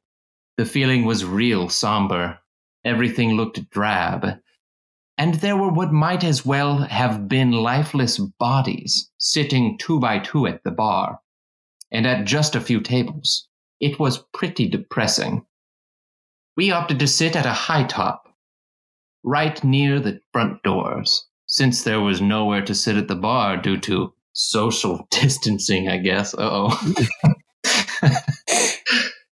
The 0.56 0.64
feeling 0.64 1.04
was 1.04 1.24
real 1.24 1.68
somber. 1.68 2.40
Everything 2.84 3.34
looked 3.34 3.70
drab. 3.70 4.26
And 5.16 5.34
there 5.34 5.56
were 5.56 5.68
what 5.68 5.92
might 5.92 6.24
as 6.24 6.44
well 6.44 6.78
have 6.78 7.28
been 7.28 7.52
lifeless 7.52 8.18
bodies 8.18 9.12
sitting 9.16 9.78
two 9.78 10.00
by 10.00 10.18
two 10.18 10.48
at 10.48 10.64
the 10.64 10.72
bar, 10.72 11.20
and 11.92 12.04
at 12.04 12.24
just 12.24 12.56
a 12.56 12.60
few 12.60 12.80
tables. 12.80 13.46
It 13.78 14.00
was 14.00 14.24
pretty 14.34 14.68
depressing. 14.68 15.46
We 16.56 16.72
opted 16.72 16.98
to 16.98 17.06
sit 17.06 17.36
at 17.36 17.46
a 17.46 17.52
high 17.52 17.84
top, 17.84 18.24
right 19.22 19.62
near 19.62 20.00
the 20.00 20.20
front 20.32 20.64
doors, 20.64 21.28
since 21.46 21.84
there 21.84 22.00
was 22.00 22.20
nowhere 22.20 22.64
to 22.64 22.74
sit 22.74 22.96
at 22.96 23.06
the 23.06 23.14
bar 23.14 23.56
due 23.56 23.78
to 23.82 24.12
social 24.40 25.06
distancing, 25.10 25.88
I 25.88 25.98
guess. 25.98 26.34
Uh 26.34 26.68
oh. 26.68 26.96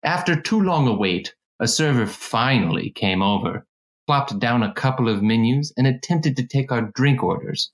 After 0.04 0.40
too 0.40 0.62
long 0.62 0.88
a 0.88 0.94
wait, 0.94 1.34
a 1.60 1.68
server 1.68 2.08
finally 2.08 2.92
came 2.92 3.22
over, 3.22 3.66
plopped 4.08 4.40
down 4.40 4.64
a 4.64 4.74
couple 4.74 5.10
of 5.10 5.22
menus, 5.22 5.74
and 5.78 5.88
attempted 5.88 6.38
to 6.38 6.48
take 6.48 6.72
our 6.72 6.92
drink 6.94 7.24
orders. 7.24 7.72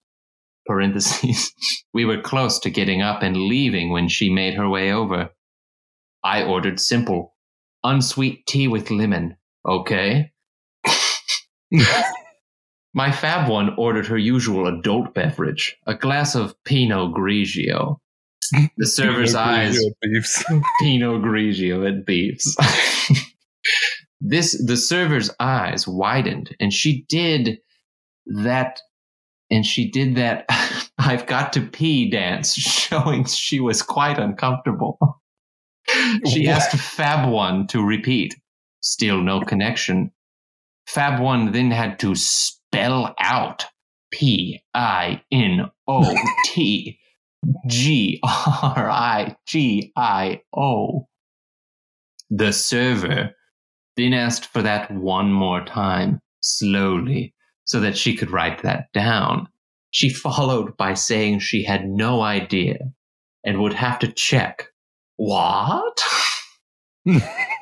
Parentheses. 0.65 1.53
we 1.93 2.05
were 2.05 2.21
close 2.21 2.59
to 2.59 2.69
getting 2.69 3.01
up 3.01 3.23
and 3.23 3.37
leaving 3.37 3.91
when 3.91 4.07
she 4.09 4.29
made 4.29 4.55
her 4.55 4.67
way 4.67 4.91
over. 4.91 5.29
I 6.23 6.43
ordered 6.43 6.79
simple, 6.79 7.35
unsweet 7.83 8.45
tea 8.45 8.67
with 8.67 8.91
lemon. 8.91 9.37
Okay. 9.65 10.31
My 12.97 13.11
fab 13.11 13.47
one 13.47 13.75
ordered 13.77 14.07
her 14.07 14.17
usual 14.17 14.65
adult 14.65 15.13
beverage, 15.13 15.77
a 15.85 15.93
glass 15.93 16.33
of 16.33 16.55
Pinot 16.63 17.13
Grigio. 17.13 17.97
The 18.75 18.87
server's 18.87 19.35
eyes. 19.35 19.77
Pinot 20.81 21.21
Grigio 21.21 21.87
at 21.87 22.07
beefs. 22.07 22.57
this 24.19 24.59
the 24.65 24.75
server's 24.75 25.29
eyes 25.39 25.87
widened, 25.87 26.55
and 26.59 26.73
she 26.73 27.05
did 27.07 27.59
that. 28.25 28.79
And 29.51 29.63
she 29.63 29.91
did 29.91 30.15
that. 30.15 30.45
I've 30.97 31.27
got 31.27 31.53
to 31.53 31.61
pee 31.61 32.09
dance, 32.09 32.55
showing 32.55 33.25
she 33.25 33.59
was 33.59 33.83
quite 33.83 34.17
uncomfortable. 34.17 34.97
she 36.25 36.47
What? 36.47 36.55
asked 36.55 36.75
Fab 36.75 37.29
One 37.29 37.67
to 37.67 37.85
repeat. 37.85 38.35
Still 38.81 39.21
no 39.21 39.39
connection. 39.41 40.11
Fab 40.87 41.21
One 41.21 41.51
then 41.51 41.69
had 41.69 41.99
to 41.99 42.15
spell 42.67 43.15
out 43.19 43.65
P 44.11 44.61
I 44.73 45.21
N 45.31 45.69
O 45.87 46.15
T 46.45 46.99
G 47.67 48.19
R 48.23 48.89
I 48.89 49.35
G 49.45 49.91
I 49.95 50.41
O. 50.55 51.07
The 52.29 52.51
server 52.51 53.31
then 53.95 54.13
asked 54.13 54.45
for 54.47 54.61
that 54.61 54.91
one 54.91 55.31
more 55.31 55.63
time, 55.65 56.19
slowly, 56.41 57.33
so 57.65 57.79
that 57.79 57.97
she 57.97 58.15
could 58.15 58.31
write 58.31 58.63
that 58.63 58.91
down. 58.93 59.47
She 59.91 60.09
followed 60.09 60.77
by 60.77 60.93
saying 60.93 61.39
she 61.39 61.63
had 61.63 61.87
no 61.87 62.21
idea 62.21 62.77
and 63.43 63.59
would 63.59 63.73
have 63.73 63.99
to 63.99 64.11
check. 64.11 64.67
What? 65.15 66.03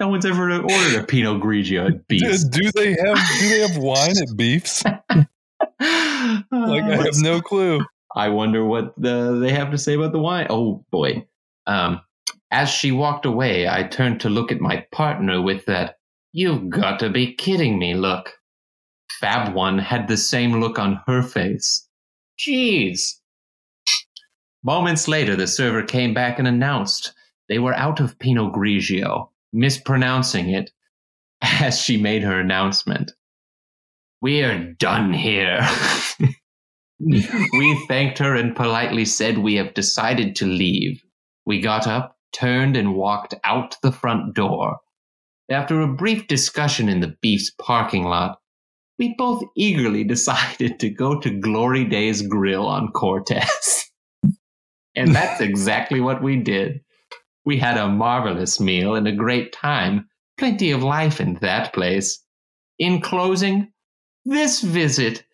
no 0.00 0.08
one's 0.08 0.24
ever 0.24 0.50
ordered 0.50 0.94
a 0.98 1.04
Pinot 1.04 1.42
Grigio 1.42 1.88
at 1.88 2.08
Beefs. 2.08 2.44
Do 2.44 2.70
they 2.72 2.90
have 2.90 3.18
do 3.40 3.48
they 3.48 3.60
have 3.60 3.76
wine 3.78 4.16
at 4.18 4.36
Beefs? 4.36 4.82
Like 6.50 6.82
I 6.82 6.96
have 6.96 7.18
no 7.18 7.40
clue. 7.40 7.84
I 8.14 8.28
wonder 8.28 8.64
what 8.64 8.92
the, 9.00 9.38
they 9.40 9.52
have 9.52 9.70
to 9.70 9.78
say 9.78 9.94
about 9.94 10.12
the 10.12 10.18
wine. 10.18 10.46
Oh 10.50 10.84
boy. 10.90 11.26
Um, 11.66 12.00
as 12.50 12.68
she 12.68 12.92
walked 12.92 13.26
away, 13.26 13.68
I 13.68 13.84
turned 13.84 14.20
to 14.20 14.30
look 14.30 14.50
at 14.50 14.60
my 14.60 14.86
partner 14.92 15.40
with 15.42 15.66
that, 15.66 15.98
you've 16.32 16.70
got 16.70 16.98
to 17.00 17.10
be 17.10 17.34
kidding 17.34 17.78
me 17.78 17.94
look. 17.94 18.32
Fab 19.20 19.54
One 19.54 19.78
had 19.78 20.08
the 20.08 20.16
same 20.16 20.60
look 20.60 20.78
on 20.78 21.00
her 21.06 21.22
face. 21.22 21.86
Jeez. 22.38 23.14
Moments 24.64 25.08
later, 25.08 25.36
the 25.36 25.46
server 25.46 25.82
came 25.82 26.14
back 26.14 26.38
and 26.38 26.48
announced 26.48 27.12
they 27.48 27.58
were 27.58 27.74
out 27.74 28.00
of 28.00 28.18
Pinot 28.18 28.52
Grigio, 28.52 29.30
mispronouncing 29.52 30.50
it 30.50 30.70
as 31.42 31.80
she 31.80 31.96
made 31.96 32.22
her 32.22 32.40
announcement. 32.40 33.12
We're 34.20 34.74
done 34.74 35.12
here. 35.12 35.66
we 37.00 37.86
thanked 37.86 38.18
her 38.18 38.34
and 38.34 38.56
politely 38.56 39.04
said 39.04 39.38
we 39.38 39.54
have 39.54 39.74
decided 39.74 40.34
to 40.36 40.46
leave. 40.46 41.02
We 41.46 41.60
got 41.60 41.86
up, 41.86 42.16
turned, 42.32 42.76
and 42.76 42.94
walked 42.94 43.34
out 43.44 43.76
the 43.82 43.92
front 43.92 44.34
door. 44.34 44.78
After 45.50 45.80
a 45.80 45.88
brief 45.94 46.26
discussion 46.26 46.88
in 46.88 47.00
the 47.00 47.16
Beef's 47.22 47.50
parking 47.50 48.04
lot, 48.04 48.38
we 48.98 49.14
both 49.16 49.44
eagerly 49.56 50.04
decided 50.08 50.80
to 50.80 50.90
go 50.90 51.20
to 51.20 51.30
Glory 51.30 51.84
Days 51.84 52.22
Grill 52.22 52.66
on 52.66 52.88
Cortez. 52.88 53.90
and 54.96 55.14
that's 55.14 55.40
exactly 55.40 56.00
what 56.00 56.22
we 56.22 56.36
did. 56.36 56.80
We 57.44 57.58
had 57.58 57.76
a 57.76 57.88
marvelous 57.88 58.60
meal 58.60 58.94
and 58.94 59.06
a 59.06 59.12
great 59.12 59.52
time. 59.52 60.08
Plenty 60.38 60.70
of 60.70 60.82
life 60.82 61.20
in 61.20 61.34
that 61.40 61.72
place. 61.72 62.22
In 62.78 63.00
closing, 63.00 63.72
this 64.24 64.60
visit 64.60 65.24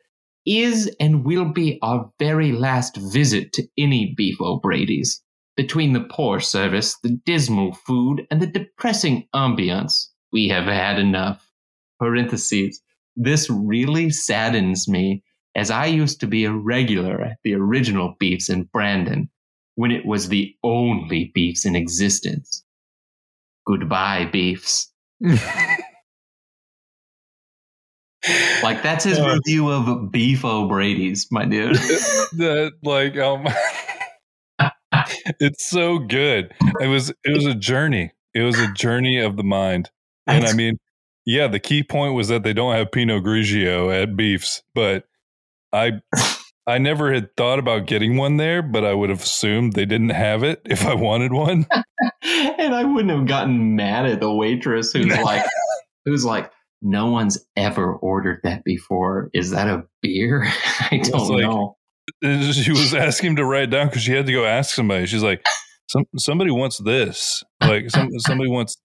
is 0.47 0.95
and 1.01 1.25
will 1.25 1.53
be 1.53 1.79
our 1.83 2.11
very 2.19 2.53
last 2.53 2.97
visit 3.13 3.53
to 3.55 3.67
any 3.79 4.15
Beef 4.17 4.41
O'Brady's. 4.41 5.23
Between 5.57 5.93
the 5.93 6.07
poor 6.11 6.41
service, 6.41 6.97
the 7.03 7.19
dismal 7.25 7.73
food, 7.73 8.27
and 8.31 8.43
the 8.43 8.47
depressing 8.47 9.29
ambiance, 9.35 10.09
we 10.33 10.49
have 10.49 10.65
had 10.65 10.99
enough. 10.99 11.49
Parentheses. 12.01 12.83
This 13.17 13.49
really 13.49 14.11
saddens 14.11 14.89
me, 14.89 15.23
as 15.55 15.71
I 15.71 15.87
used 15.87 16.19
to 16.21 16.27
be 16.27 16.45
a 16.45 16.53
regular 16.53 17.23
at 17.23 17.39
the 17.45 17.55
original 17.55 18.17
Beefs 18.19 18.51
in 18.51 18.65
Brandon, 18.65 19.31
when 19.77 19.91
it 19.91 20.07
was 20.07 20.29
the 20.29 20.55
only 20.63 21.31
Beefs 21.35 21.65
in 21.65 21.77
existence. 21.77 22.65
Goodbye, 23.67 24.27
Beefs. 24.33 24.93
Like 28.63 28.83
that's 28.83 29.05
his 29.05 29.19
Uh. 29.19 29.35
review 29.35 29.69
of 29.71 30.11
Beef 30.11 30.45
O'Brady's, 30.45 31.27
my 31.31 31.45
dude. 31.45 31.75
that 32.39 32.73
like 32.83 33.19
um 33.19 33.47
it's 35.41 35.69
so 35.69 35.99
good 35.99 36.53
it 36.81 36.87
was 36.87 37.11
it 37.11 37.33
was 37.35 37.45
a 37.47 37.55
journey 37.55 38.13
it 38.35 38.43
was 38.43 38.59
a 38.59 38.73
journey 38.73 39.21
of 39.21 39.37
the 39.37 39.43
mind 39.45 39.91
and 40.27 40.45
i 40.47 40.53
mean 40.53 40.79
yeah 41.27 41.47
the 41.47 41.61
key 41.61 41.83
point 41.83 42.15
was 42.15 42.29
that 42.29 42.43
they 42.43 42.53
don't 42.53 42.75
have 42.75 42.91
pinot 42.93 43.23
grigio 43.23 43.93
at 43.93 44.17
beefs 44.17 44.63
but 44.75 45.05
i 45.73 45.93
i 46.67 46.79
never 46.79 47.13
had 47.13 47.35
thought 47.37 47.59
about 47.59 47.87
getting 47.87 48.17
one 48.17 48.37
there 48.37 48.63
but 48.63 48.85
i 48.85 48.93
would 48.93 49.11
have 49.11 49.23
assumed 49.23 49.73
they 49.75 49.85
didn't 49.85 50.11
have 50.11 50.43
it 50.43 50.61
if 50.65 50.87
i 50.87 50.95
wanted 50.95 51.33
one 51.33 51.67
and 52.25 52.75
I 52.75 52.85
wouldn't 52.85 53.17
have 53.17 53.27
gotten 53.27 53.77
mad 53.77 54.07
at 54.07 54.21
the 54.21 54.33
waitress 54.33 54.93
who's 54.93 55.07
like, 55.25 55.45
who's 56.05 56.25
like, 56.25 56.51
no 56.83 57.07
one's 57.07 57.39
ever 57.57 57.95
ordered 57.95 58.41
that 58.45 58.65
before. 58.65 59.31
Is 59.33 59.51
that 59.51 59.69
a 59.69 59.85
beer? 60.03 60.45
I 60.91 61.01
don't 61.03 61.29
like- 61.29 61.43
know. 61.43 61.77
She 62.23 62.71
was 62.71 62.93
asking 62.93 63.31
him 63.31 63.37
to 63.37 63.45
write 63.45 63.65
it 63.65 63.71
down 63.71 63.89
because 63.89 64.03
she 64.03 64.13
had 64.13 64.27
to 64.27 64.33
go 64.33 64.45
ask 64.45 64.75
somebody 64.75 65.07
she's 65.07 65.23
like 65.23 65.43
some 65.89 66.05
somebody 66.19 66.51
wants 66.51 66.77
this 66.77 67.43
like 67.63 67.89
some 67.89 68.11
somebody 68.19 68.51
wants 68.51 68.77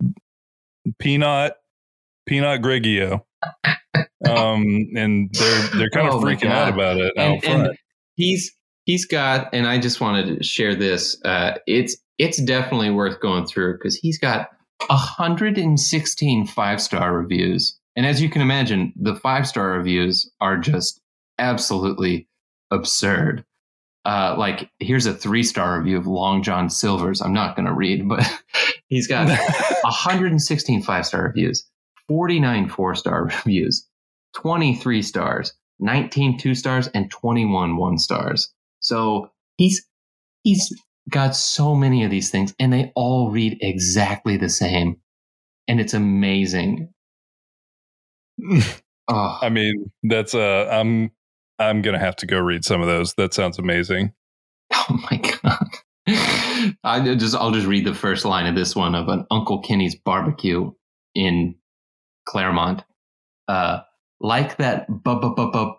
peanut 0.99 1.57
peanut 2.25 2.61
grigio 2.61 3.21
um 4.27 4.63
and 4.95 5.29
they're 5.33 5.67
they're 5.77 5.89
kind 5.89 6.07
of 6.07 6.13
Oh 6.15 6.21
my 6.21 6.35
freaking 6.35 6.51
out 6.51 6.73
about 6.73 6.97
it 6.97 7.13
And, 7.15 7.43
and 7.45 7.77
he's 8.15 8.53
he's 8.89 9.05
got, 9.05 9.53
and 9.53 9.67
I 9.67 9.77
just 9.77 10.01
wanted 10.01 10.37
to 10.37 10.43
share 10.43 10.73
this. 10.73 11.15
Uh, 11.23 11.57
it's 11.67 11.95
it's 12.17 12.41
definitely 12.41 12.89
worth 12.89 13.19
going 13.21 13.45
through 13.45 13.73
because 13.73 13.95
he's 13.95 14.17
got 14.17 14.49
116 14.87 16.47
five 16.47 16.81
star 16.81 17.15
reviews, 17.15 17.79
and 17.95 18.05
as 18.05 18.21
you 18.21 18.29
can 18.29 18.41
imagine, 18.41 18.93
the 18.95 19.15
five 19.15 19.47
star 19.47 19.71
reviews 19.71 20.29
are 20.41 20.57
just 20.57 20.99
absolutely 21.37 22.27
absurd. 22.71 23.45
Uh, 24.05 24.35
like 24.37 24.71
here's 24.79 25.05
a 25.05 25.13
three 25.13 25.43
star 25.43 25.77
review 25.77 25.97
of 25.97 26.07
Long 26.07 26.41
John 26.41 26.69
Silver's. 26.69 27.21
I'm 27.21 27.33
not 27.33 27.55
going 27.55 27.67
to 27.67 27.73
read, 27.73 28.07
but 28.09 28.27
he's 28.87 29.07
got 29.07 29.27
116 29.81 30.81
five 30.81 31.05
star 31.05 31.23
reviews, 31.23 31.63
49 32.07 32.69
four 32.69 32.95
star 32.95 33.25
reviews, 33.25 33.87
23 34.35 35.01
stars, 35.01 35.53
19 35.79 36.37
two 36.37 36.55
stars, 36.55 36.87
and 36.89 37.09
21 37.09 37.77
one 37.77 37.97
stars. 37.97 38.53
So 38.79 39.31
he's 39.57 39.85
he's 40.43 40.73
got 41.09 41.35
so 41.35 41.75
many 41.75 42.03
of 42.03 42.11
these 42.11 42.29
things, 42.29 42.53
and 42.59 42.71
they 42.71 42.91
all 42.95 43.31
read 43.31 43.57
exactly 43.61 44.37
the 44.37 44.49
same, 44.49 44.97
and 45.67 45.79
it's 45.79 45.93
amazing. 45.93 46.93
oh. 49.07 49.37
I 49.41 49.49
mean, 49.49 49.91
that's 50.03 50.33
uh, 50.33 50.67
I'm 50.71 51.11
I'm 51.57 51.81
gonna 51.81 51.99
have 51.99 52.15
to 52.17 52.25
go 52.25 52.39
read 52.39 52.63
some 52.63 52.81
of 52.81 52.87
those. 52.87 53.13
That 53.15 53.33
sounds 53.33 53.59
amazing. 53.59 54.13
Oh 54.91 54.99
my 55.11 55.17
god. 55.17 55.67
I 56.83 57.15
just 57.15 57.35
I'll 57.35 57.51
just 57.51 57.67
read 57.67 57.85
the 57.85 57.93
first 57.93 58.25
line 58.25 58.47
of 58.47 58.55
this 58.55 58.75
one 58.75 58.95
of 58.95 59.07
an 59.07 59.25
Uncle 59.29 59.61
Kenny's 59.61 59.95
barbecue 59.95 60.71
in 61.13 61.55
Claremont. 62.27 62.83
Uh, 63.47 63.81
like 64.21 64.57
that 64.57 64.87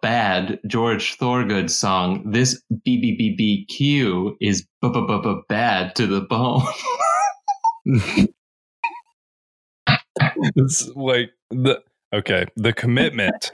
bad 0.00 0.60
George 0.66 1.14
Thorogood 1.16 1.70
song, 1.70 2.30
this 2.30 2.62
BBBBQ 2.86 4.36
is 4.40 4.66
bad 5.48 5.94
to 5.96 6.06
the 6.06 6.22
bone. 6.22 6.62
it's 10.56 10.88
like 10.94 11.30
the 11.50 11.82
okay, 12.14 12.46
the 12.56 12.72
commitment, 12.72 13.50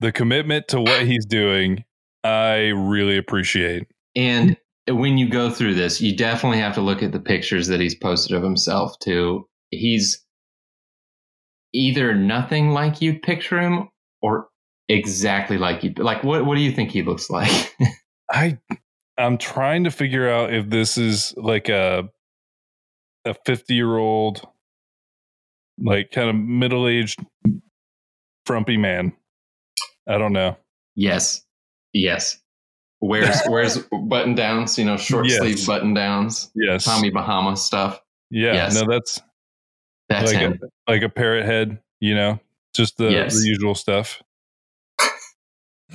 the 0.00 0.12
commitment 0.12 0.68
to 0.68 0.80
what 0.80 1.06
he's 1.06 1.26
doing, 1.26 1.84
I 2.22 2.68
really 2.68 3.18
appreciate. 3.18 3.86
And 4.16 4.56
when 4.88 5.18
you 5.18 5.28
go 5.28 5.50
through 5.50 5.74
this, 5.74 6.00
you 6.00 6.16
definitely 6.16 6.58
have 6.58 6.74
to 6.74 6.80
look 6.80 7.02
at 7.02 7.12
the 7.12 7.20
pictures 7.20 7.68
that 7.68 7.80
he's 7.80 7.94
posted 7.94 8.36
of 8.36 8.42
himself 8.42 8.98
too. 9.00 9.46
He's 9.70 10.24
either 11.72 12.14
nothing 12.14 12.70
like 12.70 13.02
you'd 13.02 13.22
picture 13.22 13.60
him 13.60 13.88
or 14.24 14.48
exactly 14.88 15.58
like 15.58 15.84
you 15.84 15.92
like 15.98 16.24
what 16.24 16.46
what 16.46 16.54
do 16.54 16.62
you 16.62 16.72
think 16.72 16.90
he 16.90 17.02
looks 17.02 17.28
like? 17.28 17.76
I 18.30 18.58
I'm 19.18 19.36
trying 19.36 19.84
to 19.84 19.90
figure 19.90 20.28
out 20.28 20.52
if 20.52 20.70
this 20.70 20.96
is 20.96 21.34
like 21.36 21.68
a 21.68 22.08
a 23.26 23.34
50 23.44 23.74
year 23.74 23.96
old 23.96 24.46
like 25.78 26.10
kind 26.10 26.30
of 26.30 26.36
middle 26.36 26.88
aged 26.88 27.20
frumpy 28.46 28.78
man. 28.78 29.12
I 30.08 30.16
don't 30.16 30.32
know. 30.32 30.56
Yes. 30.94 31.44
Yes. 31.92 32.40
Wears 33.02 33.36
wears 33.48 33.78
button 34.08 34.34
downs, 34.34 34.78
you 34.78 34.86
know, 34.86 34.96
short 34.96 35.26
yes. 35.26 35.38
sleeve 35.38 35.66
button 35.66 35.92
downs. 35.92 36.50
Yes. 36.54 36.84
Tommy 36.84 37.10
Bahama 37.10 37.58
stuff. 37.58 38.00
Yeah. 38.30 38.54
Yes. 38.54 38.74
No, 38.74 38.90
that's 38.90 39.20
that's 40.08 40.32
like 40.32 40.40
him. 40.40 40.58
A, 40.88 40.90
like 40.90 41.02
a 41.02 41.10
parrot 41.10 41.44
head, 41.44 41.78
you 42.00 42.14
know, 42.14 42.40
just 42.74 42.96
the, 42.96 43.10
yes. 43.10 43.40
the 43.40 43.46
usual 43.46 43.74
stuff. 43.74 44.22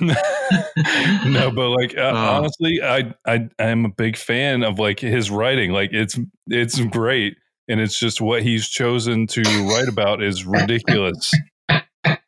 no, 0.00 0.14
but 1.54 1.68
like 1.70 1.96
uh, 1.96 2.00
uh, 2.00 2.38
honestly, 2.38 2.80
I 2.82 3.14
I 3.26 3.48
I'm 3.58 3.84
a 3.84 3.90
big 3.90 4.16
fan 4.16 4.62
of 4.62 4.78
like 4.78 5.00
his 5.00 5.30
writing. 5.30 5.72
Like 5.72 5.90
it's 5.92 6.18
it's 6.46 6.80
great, 6.80 7.36
and 7.68 7.80
it's 7.80 7.98
just 7.98 8.20
what 8.20 8.42
he's 8.42 8.68
chosen 8.68 9.26
to 9.28 9.42
write 9.42 9.88
about 9.88 10.22
is 10.22 10.46
ridiculous. 10.46 11.32
and 11.68 12.18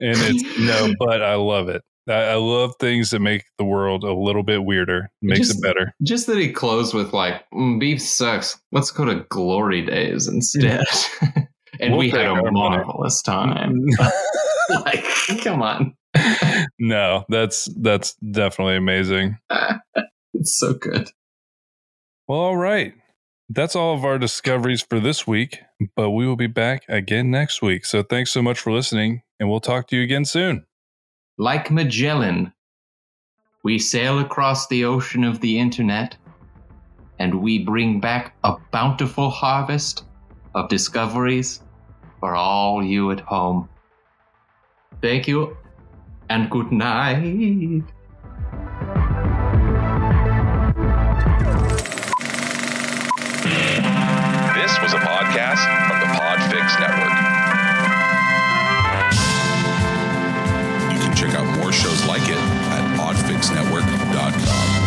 it's 0.00 0.58
no, 0.58 0.92
but 0.98 1.22
I 1.22 1.34
love 1.34 1.68
it. 1.68 1.82
I, 2.08 2.12
I, 2.12 2.34
love 2.36 2.72
things 2.80 3.10
that 3.10 3.20
make 3.20 3.44
the 3.58 3.66
world 3.66 4.02
a 4.02 4.14
little 4.14 4.42
bit 4.42 4.64
weirder, 4.64 5.10
makes 5.20 5.48
just, 5.48 5.58
it 5.58 5.62
better. 5.62 5.92
Just 6.02 6.26
that 6.28 6.38
he 6.38 6.50
closed 6.50 6.94
with 6.94 7.12
like, 7.12 7.44
mm, 7.52 7.78
"Beef 7.78 8.00
sucks. 8.00 8.58
Let's 8.72 8.90
go 8.90 9.04
to 9.04 9.26
Glory 9.28 9.84
Days 9.84 10.26
instead." 10.26 10.84
And 11.80 11.92
we'll 11.92 12.00
we 12.00 12.10
had 12.10 12.26
a 12.26 12.50
marvelous 12.50 13.22
time. 13.24 13.86
like, 14.70 15.04
come 15.42 15.62
on. 15.62 15.94
no, 16.78 17.24
that's 17.28 17.68
that's 17.80 18.14
definitely 18.14 18.76
amazing. 18.76 19.38
it's 20.34 20.58
so 20.58 20.74
good. 20.74 21.10
Well, 22.26 22.40
all 22.40 22.56
right. 22.56 22.94
That's 23.50 23.74
all 23.74 23.94
of 23.94 24.04
our 24.04 24.18
discoveries 24.18 24.82
for 24.82 25.00
this 25.00 25.26
week, 25.26 25.60
but 25.96 26.10
we 26.10 26.26
will 26.26 26.36
be 26.36 26.48
back 26.48 26.82
again 26.86 27.30
next 27.30 27.62
week. 27.62 27.86
So 27.86 28.02
thanks 28.02 28.30
so 28.30 28.42
much 28.42 28.60
for 28.60 28.72
listening, 28.72 29.22
and 29.40 29.48
we'll 29.48 29.60
talk 29.60 29.88
to 29.88 29.96
you 29.96 30.02
again 30.02 30.26
soon. 30.26 30.66
Like 31.38 31.70
Magellan, 31.70 32.52
we 33.62 33.78
sail 33.78 34.18
across 34.18 34.66
the 34.66 34.84
ocean 34.84 35.24
of 35.24 35.40
the 35.40 35.58
internet 35.58 36.16
and 37.18 37.42
we 37.42 37.64
bring 37.64 38.00
back 38.00 38.36
a 38.44 38.56
bountiful 38.70 39.30
harvest 39.30 40.04
of 40.54 40.68
discoveries 40.68 41.60
for 42.20 42.34
all 42.34 42.82
you 42.82 43.10
at 43.10 43.20
home. 43.20 43.68
Thank 45.00 45.28
you 45.28 45.56
and 46.28 46.50
good 46.50 46.72
night. 46.72 47.82
This 54.54 54.78
was 54.82 54.92
a 54.92 54.98
podcast 54.98 55.62
from 55.88 56.00
the 56.00 56.06
Podfix 56.06 56.78
Network. 56.80 57.14
You 60.92 60.98
can 61.00 61.16
check 61.16 61.34
out 61.34 61.46
more 61.58 61.72
shows 61.72 62.04
like 62.06 62.28
it 62.28 62.36
at 62.36 62.98
podfixnetwork.com. 62.98 64.77